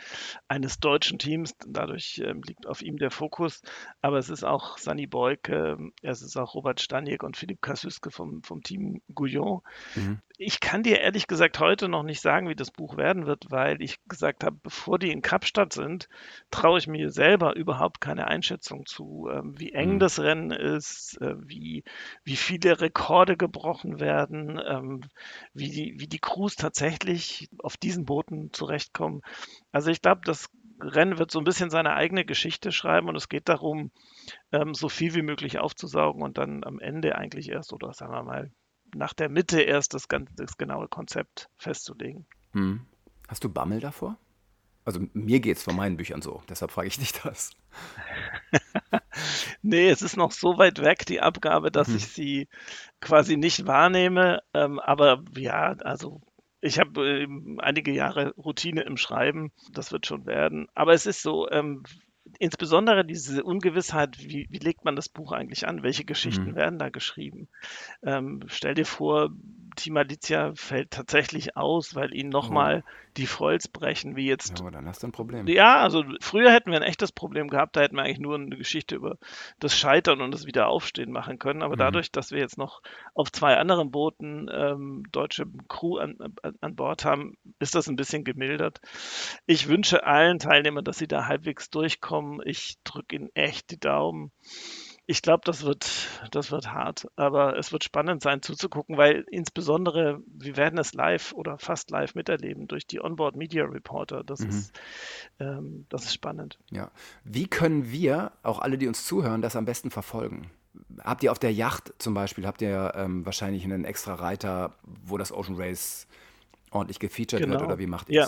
eines 0.47 0.79
deutschen 0.79 1.19
Teams. 1.19 1.55
Dadurch 1.67 2.21
ähm, 2.23 2.41
liegt 2.43 2.67
auf 2.67 2.81
ihm 2.81 2.97
der 2.97 3.11
Fokus. 3.11 3.61
Aber 4.01 4.17
es 4.17 4.29
ist 4.29 4.43
auch 4.43 4.77
Sani 4.77 5.07
Beuke, 5.07 5.77
es 6.01 6.21
ist 6.21 6.37
auch 6.37 6.55
Robert 6.55 6.79
Staniek 6.79 7.23
und 7.23 7.37
Philipp 7.37 7.61
Kassüske 7.61 8.11
vom, 8.11 8.43
vom 8.43 8.63
Team 8.63 9.01
Gouillon. 9.13 9.61
Mhm. 9.95 10.19
Ich 10.41 10.61
kann 10.61 10.83
dir 10.83 10.99
ehrlich 11.01 11.27
gesagt 11.27 11.59
heute 11.59 11.89
noch 11.89 12.03
nicht 12.03 12.21
sagen, 12.21 12.47
wie 12.47 12.55
das 12.55 12.71
Buch 12.71 12.95
werden 12.95 13.25
wird, 13.25 13.47
weil 13.51 13.81
ich 13.81 13.97
gesagt 14.07 14.45
habe, 14.45 14.55
bevor 14.63 14.97
die 14.97 15.11
in 15.11 15.21
Kapstadt 15.21 15.73
sind, 15.73 16.07
traue 16.49 16.79
ich 16.79 16.87
mir 16.87 17.11
selber 17.11 17.57
überhaupt 17.57 17.99
keine 17.99 18.27
Einschätzung 18.27 18.85
zu, 18.85 19.27
ähm, 19.29 19.59
wie 19.59 19.73
eng 19.73 19.95
Mhm. 19.95 19.99
das 19.99 20.17
Rennen 20.19 20.51
ist, 20.51 21.19
äh, 21.19 21.35
wie, 21.39 21.83
wie 22.23 22.28
viele 22.35 22.81
Rekorde 22.81 23.37
gebrochen 23.37 23.99
werden, 23.99 24.59
ähm, 24.65 25.01
wie 25.53 25.69
die, 25.69 25.95
wie 25.99 26.07
die 26.07 26.19
Crews 26.19 26.55
tatsächlich 26.55 27.49
auf 27.59 27.77
diesen 27.77 28.05
Booten 28.05 28.51
zurechtkommen. 28.53 29.21
Also 29.71 29.89
ich 29.91 30.01
glaube, 30.01 30.21
das 30.23 30.49
Rennen 30.81 31.19
wird 31.19 31.31
so 31.31 31.39
ein 31.39 31.45
bisschen 31.45 31.69
seine 31.69 31.93
eigene 31.93 32.25
Geschichte 32.25 32.71
schreiben 32.71 33.09
und 33.09 33.15
es 33.15 33.29
geht 33.29 33.49
darum, 33.49 33.91
ähm, 34.51 34.73
so 34.73 34.89
viel 34.89 35.13
wie 35.13 35.21
möglich 35.21 35.59
aufzusaugen 35.59 36.23
und 36.23 36.37
dann 36.37 36.63
am 36.63 36.79
Ende 36.79 37.15
eigentlich 37.15 37.49
erst, 37.49 37.73
oder 37.73 37.93
sagen 37.93 38.13
wir 38.13 38.23
mal, 38.23 38.51
nach 38.95 39.13
der 39.13 39.29
Mitte 39.29 39.61
erst 39.61 39.93
das, 39.93 40.07
ganze, 40.07 40.33
das 40.35 40.57
genaue 40.57 40.87
Konzept 40.87 41.49
festzulegen. 41.57 42.25
Mhm. 42.53 42.85
Hast 43.27 43.43
du 43.43 43.49
Bammel 43.49 43.79
davor? 43.79 44.17
Also 44.85 45.01
mir 45.13 45.39
geht 45.39 45.57
es 45.57 45.63
von 45.63 45.75
meinen 45.75 45.97
Büchern 45.97 46.21
so, 46.21 46.41
deshalb 46.49 46.71
frage 46.71 46.87
ich 46.87 46.97
dich 46.97 47.11
das. 47.11 47.51
Nee, 49.69 49.89
es 49.89 50.01
ist 50.01 50.17
noch 50.17 50.31
so 50.31 50.57
weit 50.57 50.79
weg, 50.81 51.05
die 51.05 51.21
Abgabe, 51.21 51.71
dass 51.71 51.93
Mhm. 51.93 51.95
ich 51.95 52.07
sie 52.07 52.47
quasi 53.01 53.37
nicht 53.37 53.67
wahrnehme. 53.67 54.41
Ähm, 54.53 54.79
aber 54.79 55.23
ja, 55.37 55.73
also 55.83 56.21
ich 56.61 56.79
habe 56.79 57.21
ähm, 57.23 57.59
einige 57.61 57.91
Jahre 57.91 58.31
Routine 58.37 58.81
im 58.83 58.97
Schreiben. 58.97 59.51
Das 59.73 59.91
wird 59.91 60.07
schon 60.07 60.25
werden. 60.25 60.67
Aber 60.75 60.93
es 60.93 61.05
ist 61.05 61.21
so, 61.21 61.49
ähm, 61.51 61.83
insbesondere 62.39 63.05
diese 63.05 63.43
Ungewissheit, 63.43 64.17
wie, 64.19 64.47
wie 64.49 64.59
legt 64.59 64.85
man 64.85 64.95
das 64.95 65.09
Buch 65.09 65.31
eigentlich 65.33 65.67
an? 65.67 65.83
Welche 65.83 66.05
Geschichten 66.05 66.53
Mhm. 66.53 66.55
werden 66.55 66.79
da 66.79 66.89
geschrieben? 66.89 67.49
Ähm, 68.03 68.41
stell 68.47 68.75
dir 68.75 68.85
vor, 68.85 69.29
Team 69.79 69.93
Malizia 69.95 70.53
fällt 70.55 70.91
tatsächlich 70.91 71.57
aus, 71.57 71.95
weil 71.95 72.13
ihnen 72.13 72.29
Oh, 72.41 72.69
nochmal 72.69 72.83
die 73.17 73.27
Foils 73.27 73.67
brechen, 73.67 74.15
wie 74.15 74.27
ja, 74.43 74.55
jetzt 74.55 74.57
aber 74.57 74.71
dann 74.71 74.85
hast 74.87 75.01
du 75.03 75.07
ein 75.07 75.11
Problem. 75.13 75.53
ja, 75.53 75.77
also 75.79 76.03
früher 76.21 76.51
hätten 76.51 76.71
wir 76.71 76.77
ein 76.77 76.83
echtes 76.83 77.11
Problem 77.11 77.47
gehabt, 77.47 77.75
da 77.75 77.81
hätten 77.81 77.95
wir 77.95 78.03
eigentlich 78.03 78.19
nur 78.19 78.35
eine 78.35 78.57
Geschichte 78.57 78.95
über 78.95 79.17
das 79.59 79.75
Scheitern 79.75 80.21
und 80.21 80.31
das 80.31 80.45
Wiederaufstehen 80.45 81.11
machen 81.11 81.39
können. 81.39 81.63
Aber 81.63 81.75
Mhm. 81.75 81.77
dadurch, 81.77 82.11
dass 82.11 82.31
wir 82.31 82.39
jetzt 82.39 82.57
noch 82.57 82.81
auf 83.15 83.31
zwei 83.31 83.57
anderen 83.57 83.89
Booten 83.89 84.47
ähm, 84.53 85.03
deutsche 85.11 85.45
Crew 85.69 85.97
an, 85.97 86.17
an, 86.43 86.55
an 86.61 86.75
Bord 86.75 87.05
haben, 87.05 87.35
ist 87.59 87.73
das 87.75 87.87
ein 87.87 87.95
bisschen 87.95 88.25
gemildert. 88.25 88.79
Ich 89.47 89.67
wünsche 89.67 90.05
allen 90.05 90.39
Teilnehmern, 90.39 90.83
dass 90.83 90.97
sie 90.97 91.07
da 91.07 91.25
halbwegs 91.25 91.69
durchkommen. 91.69 92.41
Ich 92.45 92.75
drücke 92.83 93.15
ihnen 93.15 93.29
echt 93.33 93.71
die 93.71 93.79
Daumen. 93.79 94.31
Ich 95.11 95.23
glaube, 95.23 95.41
das 95.43 95.63
wird, 95.63 95.89
das 96.29 96.51
wird 96.51 96.71
hart, 96.71 97.07
aber 97.15 97.57
es 97.57 97.71
wird 97.71 97.83
spannend 97.83 98.21
sein 98.21 98.43
zuzugucken, 98.43 98.95
weil 98.95 99.25
insbesondere 99.31 100.21
wir 100.27 100.55
werden 100.55 100.77
es 100.77 100.93
live 100.93 101.33
oder 101.33 101.57
fast 101.57 101.89
live 101.89 102.13
miterleben 102.13 102.67
durch 102.67 102.85
die 102.85 103.01
Onboard 103.03 103.35
Media 103.35 103.63
Reporter. 103.65 104.23
Das 104.23 104.41
Mhm. 104.41 104.49
ist, 104.49 104.79
ähm, 105.39 105.87
das 105.89 106.03
ist 106.05 106.13
spannend. 106.13 106.59
Ja. 106.69 106.91
Wie 107.23 107.47
können 107.47 107.91
wir, 107.91 108.33
auch 108.43 108.59
alle, 108.59 108.77
die 108.77 108.87
uns 108.87 109.03
zuhören, 109.07 109.41
das 109.41 109.55
am 109.55 109.65
besten 109.65 109.89
verfolgen? 109.89 110.51
Habt 111.03 111.23
ihr 111.23 111.31
auf 111.31 111.39
der 111.39 111.53
Yacht 111.53 111.91
zum 111.97 112.13
Beispiel, 112.13 112.45
habt 112.45 112.61
ihr 112.61 112.91
ähm, 112.95 113.25
wahrscheinlich 113.25 113.63
einen 113.63 113.85
extra 113.85 114.13
Reiter, 114.13 114.75
wo 114.83 115.17
das 115.17 115.31
Ocean 115.31 115.55
Race 115.59 116.05
ordentlich 116.69 116.99
gefeatured 116.99 117.41
wird 117.41 117.49
Genau. 117.53 117.65
oder 117.65 117.79
wie 117.79 117.87
macht 117.87 118.09
ihr 118.09 118.15
Ja. 118.21 118.27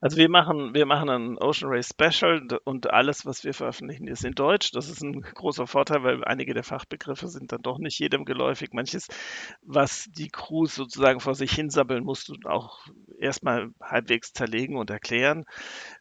Also 0.00 0.18
wir 0.18 0.28
machen, 0.28 0.74
wir 0.74 0.84
machen 0.86 1.08
ein 1.08 1.38
Ocean 1.38 1.70
Race 1.72 1.88
Special 1.88 2.46
und 2.64 2.90
alles, 2.90 3.24
was 3.24 3.44
wir 3.44 3.54
veröffentlichen, 3.54 4.08
ist 4.08 4.24
in 4.24 4.34
Deutsch. 4.34 4.72
Das 4.72 4.88
ist 4.88 5.02
ein 5.02 5.20
großer 5.22 5.66
Vorteil, 5.66 6.02
weil 6.02 6.24
einige 6.24 6.52
der 6.54 6.64
Fachbegriffe 6.64 7.28
sind 7.28 7.52
dann 7.52 7.62
doch 7.62 7.78
nicht 7.78 7.98
jedem 7.98 8.24
geläufig. 8.24 8.72
Manches, 8.72 9.08
was 9.62 10.06
die 10.10 10.28
Crews 10.28 10.74
sozusagen 10.74 11.20
vor 11.20 11.34
sich 11.34 11.52
hinsabbeln, 11.52 12.04
musst 12.04 12.28
du 12.28 12.34
auch 12.48 12.86
erstmal 13.18 13.70
halbwegs 13.80 14.32
zerlegen 14.32 14.76
und 14.76 14.90
erklären. 14.90 15.44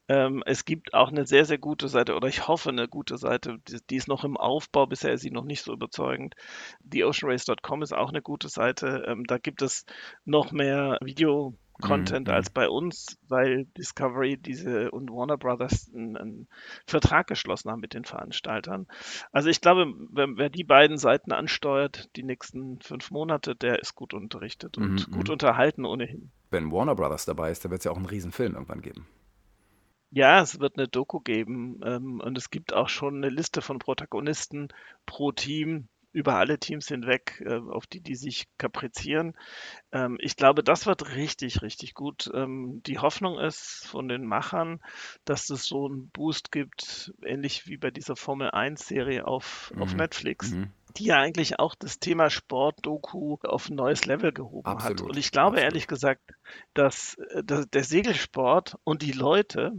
Ähm, 0.07 0.43
es 0.45 0.65
gibt 0.65 0.93
auch 0.93 1.09
eine 1.09 1.25
sehr, 1.25 1.45
sehr 1.45 1.57
gute 1.57 1.87
Seite, 1.87 2.15
oder 2.15 2.27
ich 2.27 2.47
hoffe 2.47 2.69
eine 2.69 2.87
gute 2.87 3.17
Seite, 3.17 3.57
die, 3.67 3.77
die 3.89 3.95
ist 3.95 4.07
noch 4.07 4.23
im 4.23 4.37
Aufbau, 4.37 4.85
bisher 4.87 5.13
ist 5.13 5.21
sie 5.21 5.31
noch 5.31 5.45
nicht 5.45 5.63
so 5.63 5.73
überzeugend. 5.73 6.35
TheOceanRace.com 6.91 7.81
ist 7.81 7.93
auch 7.93 8.09
eine 8.09 8.21
gute 8.21 8.49
Seite. 8.49 9.05
Ähm, 9.07 9.23
da 9.25 9.37
gibt 9.37 9.61
es 9.61 9.85
noch 10.25 10.51
mehr 10.51 10.97
Video. 11.01 11.55
Content 11.81 12.29
Mhm, 12.29 12.29
als 12.29 12.49
bei 12.49 12.69
uns, 12.69 13.17
weil 13.27 13.65
Discovery 13.77 14.37
diese 14.37 14.91
und 14.91 15.09
Warner 15.11 15.37
Brothers 15.37 15.91
einen, 15.93 16.17
einen 16.17 16.47
Vertrag 16.87 17.27
geschlossen 17.27 17.71
haben 17.71 17.81
mit 17.81 17.93
den 17.93 18.05
Veranstaltern. 18.05 18.87
Also 19.31 19.49
ich 19.49 19.61
glaube, 19.61 19.93
wer, 20.11 20.27
wer 20.37 20.49
die 20.49 20.63
beiden 20.63 20.97
Seiten 20.97 21.31
ansteuert, 21.31 22.09
die 22.15 22.23
nächsten 22.23 22.79
fünf 22.81 23.11
Monate, 23.11 23.55
der 23.55 23.79
ist 23.79 23.95
gut 23.95 24.13
unterrichtet 24.13 24.77
und 24.77 24.95
Mhm, 24.95 25.05
gut 25.11 25.29
mhm. 25.29 25.31
unterhalten 25.31 25.85
ohnehin. 25.85 26.31
Wenn 26.49 26.71
Warner 26.71 26.95
Brothers 26.95 27.25
dabei 27.25 27.51
ist, 27.51 27.63
dann 27.63 27.69
wird 27.71 27.81
es 27.81 27.85
ja 27.85 27.91
auch 27.91 27.97
einen 27.97 28.07
riesen 28.07 28.31
Film 28.31 28.55
irgendwann 28.55 28.81
geben. 28.81 29.05
Ja, 30.09 30.41
es 30.41 30.59
wird 30.59 30.77
eine 30.77 30.87
Doku 30.87 31.19
geben 31.19 31.79
ähm, 31.83 32.19
und 32.21 32.37
es 32.37 32.49
gibt 32.49 32.73
auch 32.73 32.89
schon 32.89 33.17
eine 33.17 33.29
Liste 33.29 33.61
von 33.61 33.77
Protagonisten 33.79 34.69
pro 35.05 35.31
Team 35.31 35.89
über 36.15 36.35
alle 36.37 36.57
Teams 36.59 36.87
hinweg, 36.87 37.43
äh, 37.45 37.55
auf 37.57 37.87
die 37.87 38.01
die 38.01 38.15
sich 38.15 38.47
kaprizieren. 38.57 39.35
Ähm, 39.91 40.17
ich 40.21 40.35
glaube, 40.37 40.63
das 40.63 40.85
wird 40.85 41.15
richtig, 41.15 41.61
richtig 41.61 41.93
gut. 41.93 42.31
Ähm, 42.33 42.81
die 42.85 42.99
Hoffnung 42.99 43.39
ist 43.39 43.85
von 43.87 44.07
den 44.07 44.25
Machern, 44.25 44.79
dass 45.25 45.49
es 45.49 45.65
so 45.65 45.87
einen 45.87 46.09
Boost 46.11 46.51
gibt, 46.51 47.13
ähnlich 47.23 47.67
wie 47.67 47.77
bei 47.77 47.91
dieser 47.91 48.15
Formel 48.15 48.51
1-Serie 48.51 49.27
auf, 49.27 49.73
auf 49.77 49.93
Mhm. 49.93 49.97
Netflix. 49.97 50.51
Mhm. 50.51 50.71
die 50.97 51.05
ja 51.05 51.19
eigentlich 51.19 51.59
auch 51.59 51.75
das 51.75 51.99
Thema 51.99 52.29
Sport-Doku 52.29 53.37
auf 53.43 53.69
ein 53.69 53.75
neues 53.75 54.05
Level 54.05 54.31
gehoben 54.31 54.67
Absolut, 54.69 55.01
hat. 55.01 55.09
Und 55.09 55.17
ich 55.17 55.31
glaube 55.31 55.57
absolut. 55.57 55.63
ehrlich 55.65 55.87
gesagt, 55.87 56.21
dass, 56.73 57.15
äh, 57.31 57.43
dass 57.43 57.67
der 57.69 57.83
Segelsport 57.83 58.77
und 58.85 59.01
die 59.01 59.11
Leute 59.11 59.73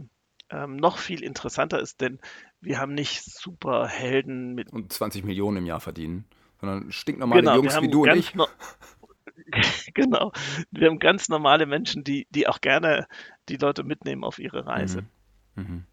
ähm, 0.49 0.75
noch 0.77 0.97
viel 0.97 1.23
interessanter 1.23 1.79
ist, 1.79 2.01
denn 2.01 2.19
wir 2.61 2.79
haben 2.79 2.93
nicht 2.93 3.23
Superhelden 3.23 4.55
mit 4.55 4.71
Und 4.71 4.91
20 4.91 5.23
Millionen 5.23 5.57
im 5.57 5.65
Jahr 5.65 5.79
verdienen, 5.79 6.25
sondern 6.59 6.91
stinknormale 6.91 7.41
Genau, 7.41 7.55
Jungs 7.55 7.81
wie 7.81 7.89
du 7.89 8.03
und 8.03 8.15
ich. 8.15 8.35
no 8.35 8.47
genau. 9.93 10.31
Wir 10.71 10.87
haben 10.87 10.99
ganz 10.99 11.29
normale 11.29 11.65
Menschen, 11.65 12.03
die, 12.03 12.27
die 12.31 12.47
auch 12.47 12.59
gerne 12.59 13.07
die 13.49 13.57
Leute 13.57 13.83
mitnehmen 13.83 14.23
auf 14.23 14.39
ihre 14.39 14.65
Reise. 14.65 15.05
Mhm. 15.55 15.85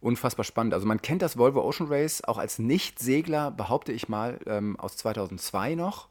Unfassbar 0.00 0.44
spannend. 0.44 0.74
Also 0.74 0.86
man 0.86 1.00
kennt 1.00 1.22
das 1.22 1.38
Volvo 1.38 1.62
Ocean 1.62 1.88
Race 1.88 2.24
auch 2.24 2.38
als 2.38 2.58
Nicht-Segler, 2.58 3.50
behaupte 3.50 3.92
ich 3.92 4.08
mal, 4.08 4.40
ähm, 4.46 4.78
aus 4.78 4.96
2002 4.96 5.74
noch. 5.74 6.08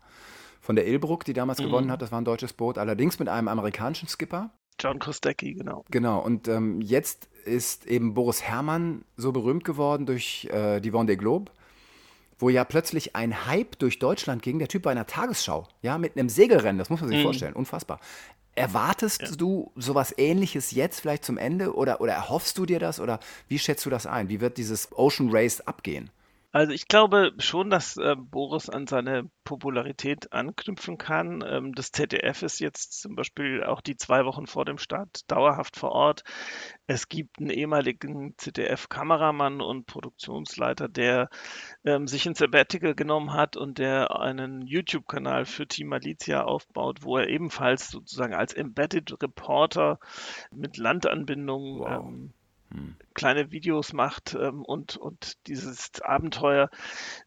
Von 0.62 0.76
der 0.76 0.88
Ilbruck, 0.88 1.26
die 1.26 1.34
damals 1.34 1.58
gewonnen 1.58 1.92
hat. 1.92 2.02
Das 2.02 2.12
war 2.12 2.22
ein 2.22 2.26
deutsches 2.26 2.54
Boot, 2.54 2.78
allerdings 2.78 3.20
mit 3.20 3.28
einem 3.28 3.48
amerikanischen 3.48 4.08
Skipper. 4.08 4.52
John 4.80 5.00
Kostecki, 5.00 5.54
genau. 5.56 5.86
Genau, 5.90 6.20
und 6.20 6.48
ähm, 6.48 6.82
jetzt 6.82 7.30
ist 7.46 7.86
eben 7.86 8.14
Boris 8.14 8.42
Herrmann 8.42 9.04
so 9.18 9.32
berühmt 9.32 9.64
geworden 9.64 10.06
durch 10.06 10.48
äh, 10.52 10.80
die 10.80 10.92
Vendée 10.92 11.16
Globe, 11.18 11.52
wo 12.40 12.50
ja 12.50 12.64
plötzlich 12.64 13.16
ein 13.16 13.46
Hype 13.46 13.78
durch 13.80 14.00
Deutschland 14.00 14.42
ging. 14.42 14.60
Der 14.60 14.68
Typ 14.68 14.84
bei 14.84 14.92
einer 14.92 15.06
Tagesschau, 15.08 15.68
ja, 15.82 15.98
mit 15.98 16.18
einem 16.18 16.30
Segelrennen, 16.30 16.78
das 16.80 16.90
muss 16.90 17.02
man 17.02 17.10
sich 17.10 17.20
Mhm. 17.20 17.24
vorstellen, 17.24 17.54
unfassbar. 17.54 18.00
Erwartest 18.54 19.40
du 19.40 19.72
sowas 19.76 20.14
ähnliches 20.18 20.72
jetzt 20.72 21.00
vielleicht 21.00 21.24
zum 21.24 21.38
Ende 21.38 21.74
oder, 21.74 22.02
oder 22.02 22.14
erhoffst 22.14 22.58
du 22.58 22.66
dir 22.66 22.80
das 22.80 23.00
oder 23.00 23.20
wie 23.48 23.58
schätzt 23.60 23.86
du 23.86 23.90
das 23.90 24.06
ein? 24.06 24.28
Wie 24.28 24.42
wird 24.42 24.58
dieses 24.58 24.90
Ocean 24.92 25.30
Race 25.32 25.62
abgehen? 25.62 26.10
Also 26.54 26.74
ich 26.74 26.90
glaube 26.90 27.32
schon, 27.38 27.70
dass 27.70 27.96
äh, 27.96 28.16
Boris 28.18 28.70
an 28.70 28.86
seine 28.86 29.30
Popularität 29.46 30.34
anknüpfen 30.34 30.98
kann. 30.98 31.42
Ähm, 31.48 31.74
das 31.74 31.92
ZDF 31.92 32.42
ist 32.44 32.60
jetzt 32.60 33.02
zum 33.02 33.16
Beispiel 33.16 33.64
auch 33.64 33.80
die 33.80 33.96
zwei 33.96 34.26
Wochen 34.26 34.48
vor 34.48 34.66
dem 34.66 34.78
Start 34.78 35.32
dauerhaft 35.32 35.78
vor 35.78 35.94
Ort. 35.94 36.24
Es 36.88 37.08
gibt 37.08 37.40
einen 37.40 37.52
ehemaligen 37.52 38.34
ZDF-Kameramann 38.38 39.62
und 39.62 39.86
Produktionsleiter, 39.86 40.90
der 40.90 41.30
ähm, 41.86 42.08
sich 42.08 42.28
ein 42.28 42.36
Sabbatical 42.36 42.96
genommen 42.96 43.32
hat 43.32 43.56
und 43.56 43.78
der 43.78 44.20
einen 44.20 44.62
YouTube-Kanal 44.62 45.46
für 45.46 45.68
Team 45.68 45.88
Malizia 45.88 46.44
aufbaut, 46.44 47.00
wo 47.04 47.18
er 47.18 47.30
ebenfalls 47.30 47.90
sozusagen 47.90 48.34
als 48.34 48.54
Embedded 48.54 49.24
Reporter 49.24 50.00
mit 50.52 50.76
Landanbindung 50.78 51.80
Wow. 51.80 52.04
ähm, 52.06 52.34
kleine 53.14 53.52
Videos 53.52 53.94
macht 53.94 54.36
ähm, 54.40 54.64
und, 54.64 54.98
und 54.98 55.46
dieses 55.48 56.02
Abenteuer 56.02 56.70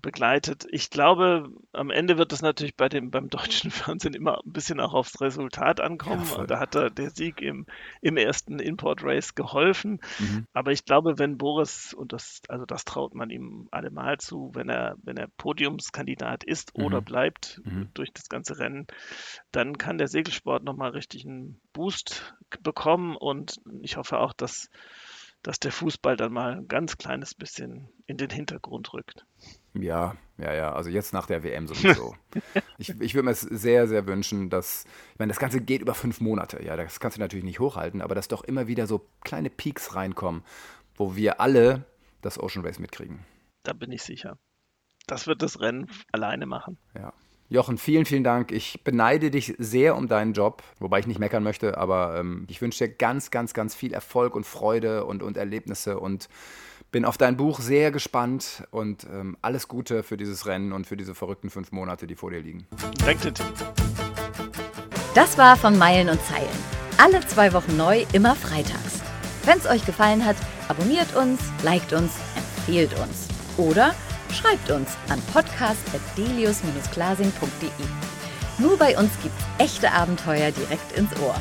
begleitet. 0.02 0.66
Ich 0.70 0.90
glaube, 0.90 1.50
am 1.72 1.90
Ende 1.90 2.16
wird 2.18 2.33
es 2.33 2.42
natürlich 2.42 2.74
bei 2.76 2.88
dem, 2.88 3.11
beim 3.11 3.28
deutschen 3.28 3.70
Fernsehen 3.70 4.14
immer 4.14 4.38
ein 4.44 4.52
bisschen 4.52 4.80
auch 4.80 4.94
aufs 4.94 5.20
Resultat 5.20 5.80
ankommen. 5.80 6.24
Ja, 6.24 6.46
da 6.46 6.59
hat 6.59 6.74
er 6.74 6.90
der 6.90 7.11
Sieg 7.11 7.40
im, 7.40 7.66
im 8.00 8.16
ersten 8.16 8.59
Import-Race 8.59 9.35
geholfen. 9.35 10.00
Mhm. 10.18 10.46
Aber 10.52 10.72
ich 10.72 10.85
glaube, 10.85 11.18
wenn 11.18 11.37
Boris, 11.38 11.92
und 11.94 12.12
das, 12.12 12.40
also 12.48 12.64
das 12.64 12.85
traut 12.85 13.14
man 13.14 13.30
ihm 13.30 13.68
allemal 13.70 14.18
zu, 14.18 14.50
wenn 14.54 14.68
er, 14.68 14.96
wenn 15.02 15.16
er 15.16 15.28
Podiumskandidat 15.37 16.44
ist 16.44 16.74
oder 16.74 17.00
Mhm. 17.00 17.04
bleibt 17.04 17.61
Mhm. 17.64 17.88
durch 17.94 18.12
das 18.12 18.28
ganze 18.28 18.59
Rennen, 18.59 18.87
dann 19.52 19.78
kann 19.78 19.98
der 19.98 20.09
Segelsport 20.09 20.64
nochmal 20.64 20.90
richtig 20.90 21.26
einen 21.26 21.61
Boost 21.72 22.35
bekommen. 22.62 23.16
Und 23.16 23.61
ich 23.83 23.96
hoffe 23.96 24.18
auch, 24.18 24.33
dass, 24.33 24.68
dass 25.44 25.61
der 25.61 25.72
Fußball 25.72 26.16
dann 26.16 26.33
mal 26.33 26.54
ein 26.54 26.68
ganz 26.68 26.96
kleines 26.96 27.35
bisschen 27.35 27.90
in 28.07 28.16
den 28.16 28.30
Hintergrund 28.30 28.92
rückt. 28.94 29.26
Ja, 29.74 30.16
ja, 30.38 30.54
ja. 30.54 30.72
Also 30.72 30.88
jetzt 30.88 31.12
nach 31.12 31.26
der 31.26 31.44
WM 31.44 31.68
sowieso. 31.68 32.16
ich 32.78 32.88
ich 33.00 33.14
würde 33.14 33.26
mir 33.26 33.33
es 33.33 33.42
sehr, 33.42 33.87
sehr 33.87 34.07
wünschen, 34.07 34.48
dass, 34.48 34.87
ich 35.12 35.18
meine, 35.18 35.30
das 35.30 35.38
Ganze 35.38 35.61
geht 35.61 35.83
über 35.83 35.94
fünf 35.94 36.20
Monate. 36.20 36.64
Ja, 36.64 36.76
das 36.76 36.98
kannst 36.98 37.18
du 37.18 37.20
natürlich 37.20 37.44
nicht 37.44 37.61
hochhalten, 37.61 38.00
aber 38.00 38.14
dass 38.14 38.26
doch 38.26 38.42
immer 38.42 38.68
wieder 38.68 38.87
so 38.87 39.07
kleine 39.22 39.50
Peaks 39.50 39.94
reinkommen, 39.94 40.42
wo 40.96 41.14
wir 41.14 41.40
alle 41.40 41.85
das 42.22 42.40
Ocean 42.40 42.64
Race 42.64 42.78
mitkriegen. 42.78 43.26
Da 43.64 43.74
bin 43.74 43.92
ich 43.92 44.02
sicher. 44.02 44.38
Das 45.07 45.26
wird 45.26 45.42
das 45.42 45.61
Rennen 45.61 45.90
alleine 46.11 46.46
machen. 46.46 46.78
Ja. 46.94 47.12
Jochen, 47.50 47.76
vielen, 47.76 48.07
vielen 48.07 48.24
Dank. 48.24 48.52
Ich 48.52 48.80
beneide 48.85 49.30
dich 49.30 49.54
sehr 49.59 49.96
um 49.96 50.09
deinen 50.09 50.33
Job, 50.33 50.62
wobei 50.80 50.98
ich 51.00 51.07
nicht 51.07 51.20
meckern 51.20 51.42
möchte, 51.42 51.76
aber 51.76 52.18
ähm, 52.18 52.46
ich 52.48 52.62
wünsche 52.62 52.87
dir 52.87 52.94
ganz, 52.94 53.30
ganz, 53.30 53.52
ganz 53.52 53.74
viel 53.74 53.92
Erfolg 53.92 54.35
und 54.35 54.44
Freude 54.44 55.04
und, 55.04 55.22
und 55.22 55.37
Erlebnisse 55.37 56.00
und 56.00 56.28
bin 56.90 57.04
auf 57.04 57.18
dein 57.18 57.37
Buch 57.37 57.61
sehr 57.61 57.90
gespannt 57.90 58.64
und 58.70 59.04
ähm, 59.04 59.37
alles 59.42 59.68
Gute 59.68 60.02
für 60.02 60.16
dieses 60.16 60.46
Rennen 60.46 60.72
und 60.72 60.87
für 60.87 60.96
diese 60.96 61.14
verrückten 61.14 61.50
fünf 61.50 61.70
Monate, 61.70 62.07
die 62.07 62.14
vor 62.14 62.30
dir 62.30 62.40
liegen. 62.40 62.66
Danke. 63.04 63.33
Das 65.14 65.37
war 65.37 65.57
von 65.57 65.76
Meilen 65.76 66.09
und 66.09 66.20
Zeilen. 66.22 66.48
Alle 66.96 67.20
zwei 67.26 67.52
Wochen 67.52 67.76
neu, 67.76 68.07
immer 68.12 68.35
freitags. 68.37 69.02
Wenn 69.44 69.59
es 69.59 69.66
euch 69.66 69.85
gefallen 69.85 70.24
hat, 70.24 70.37
abonniert 70.68 71.14
uns, 71.14 71.40
liked 71.62 71.92
uns, 71.92 72.12
empfehlt 72.37 72.98
uns. 72.98 73.28
Oder 73.57 73.94
schreibt 74.35 74.70
uns 74.70 74.90
an 75.09 75.23
podcast.delius-glasing.de. 75.33 77.70
Nur 78.59 78.77
bei 78.77 78.99
uns 78.99 79.11
gibt's 79.23 79.42
echte 79.59 79.90
Abenteuer 79.90 80.51
direkt 80.51 80.92
ins 80.92 81.11
Ohr. 81.20 81.40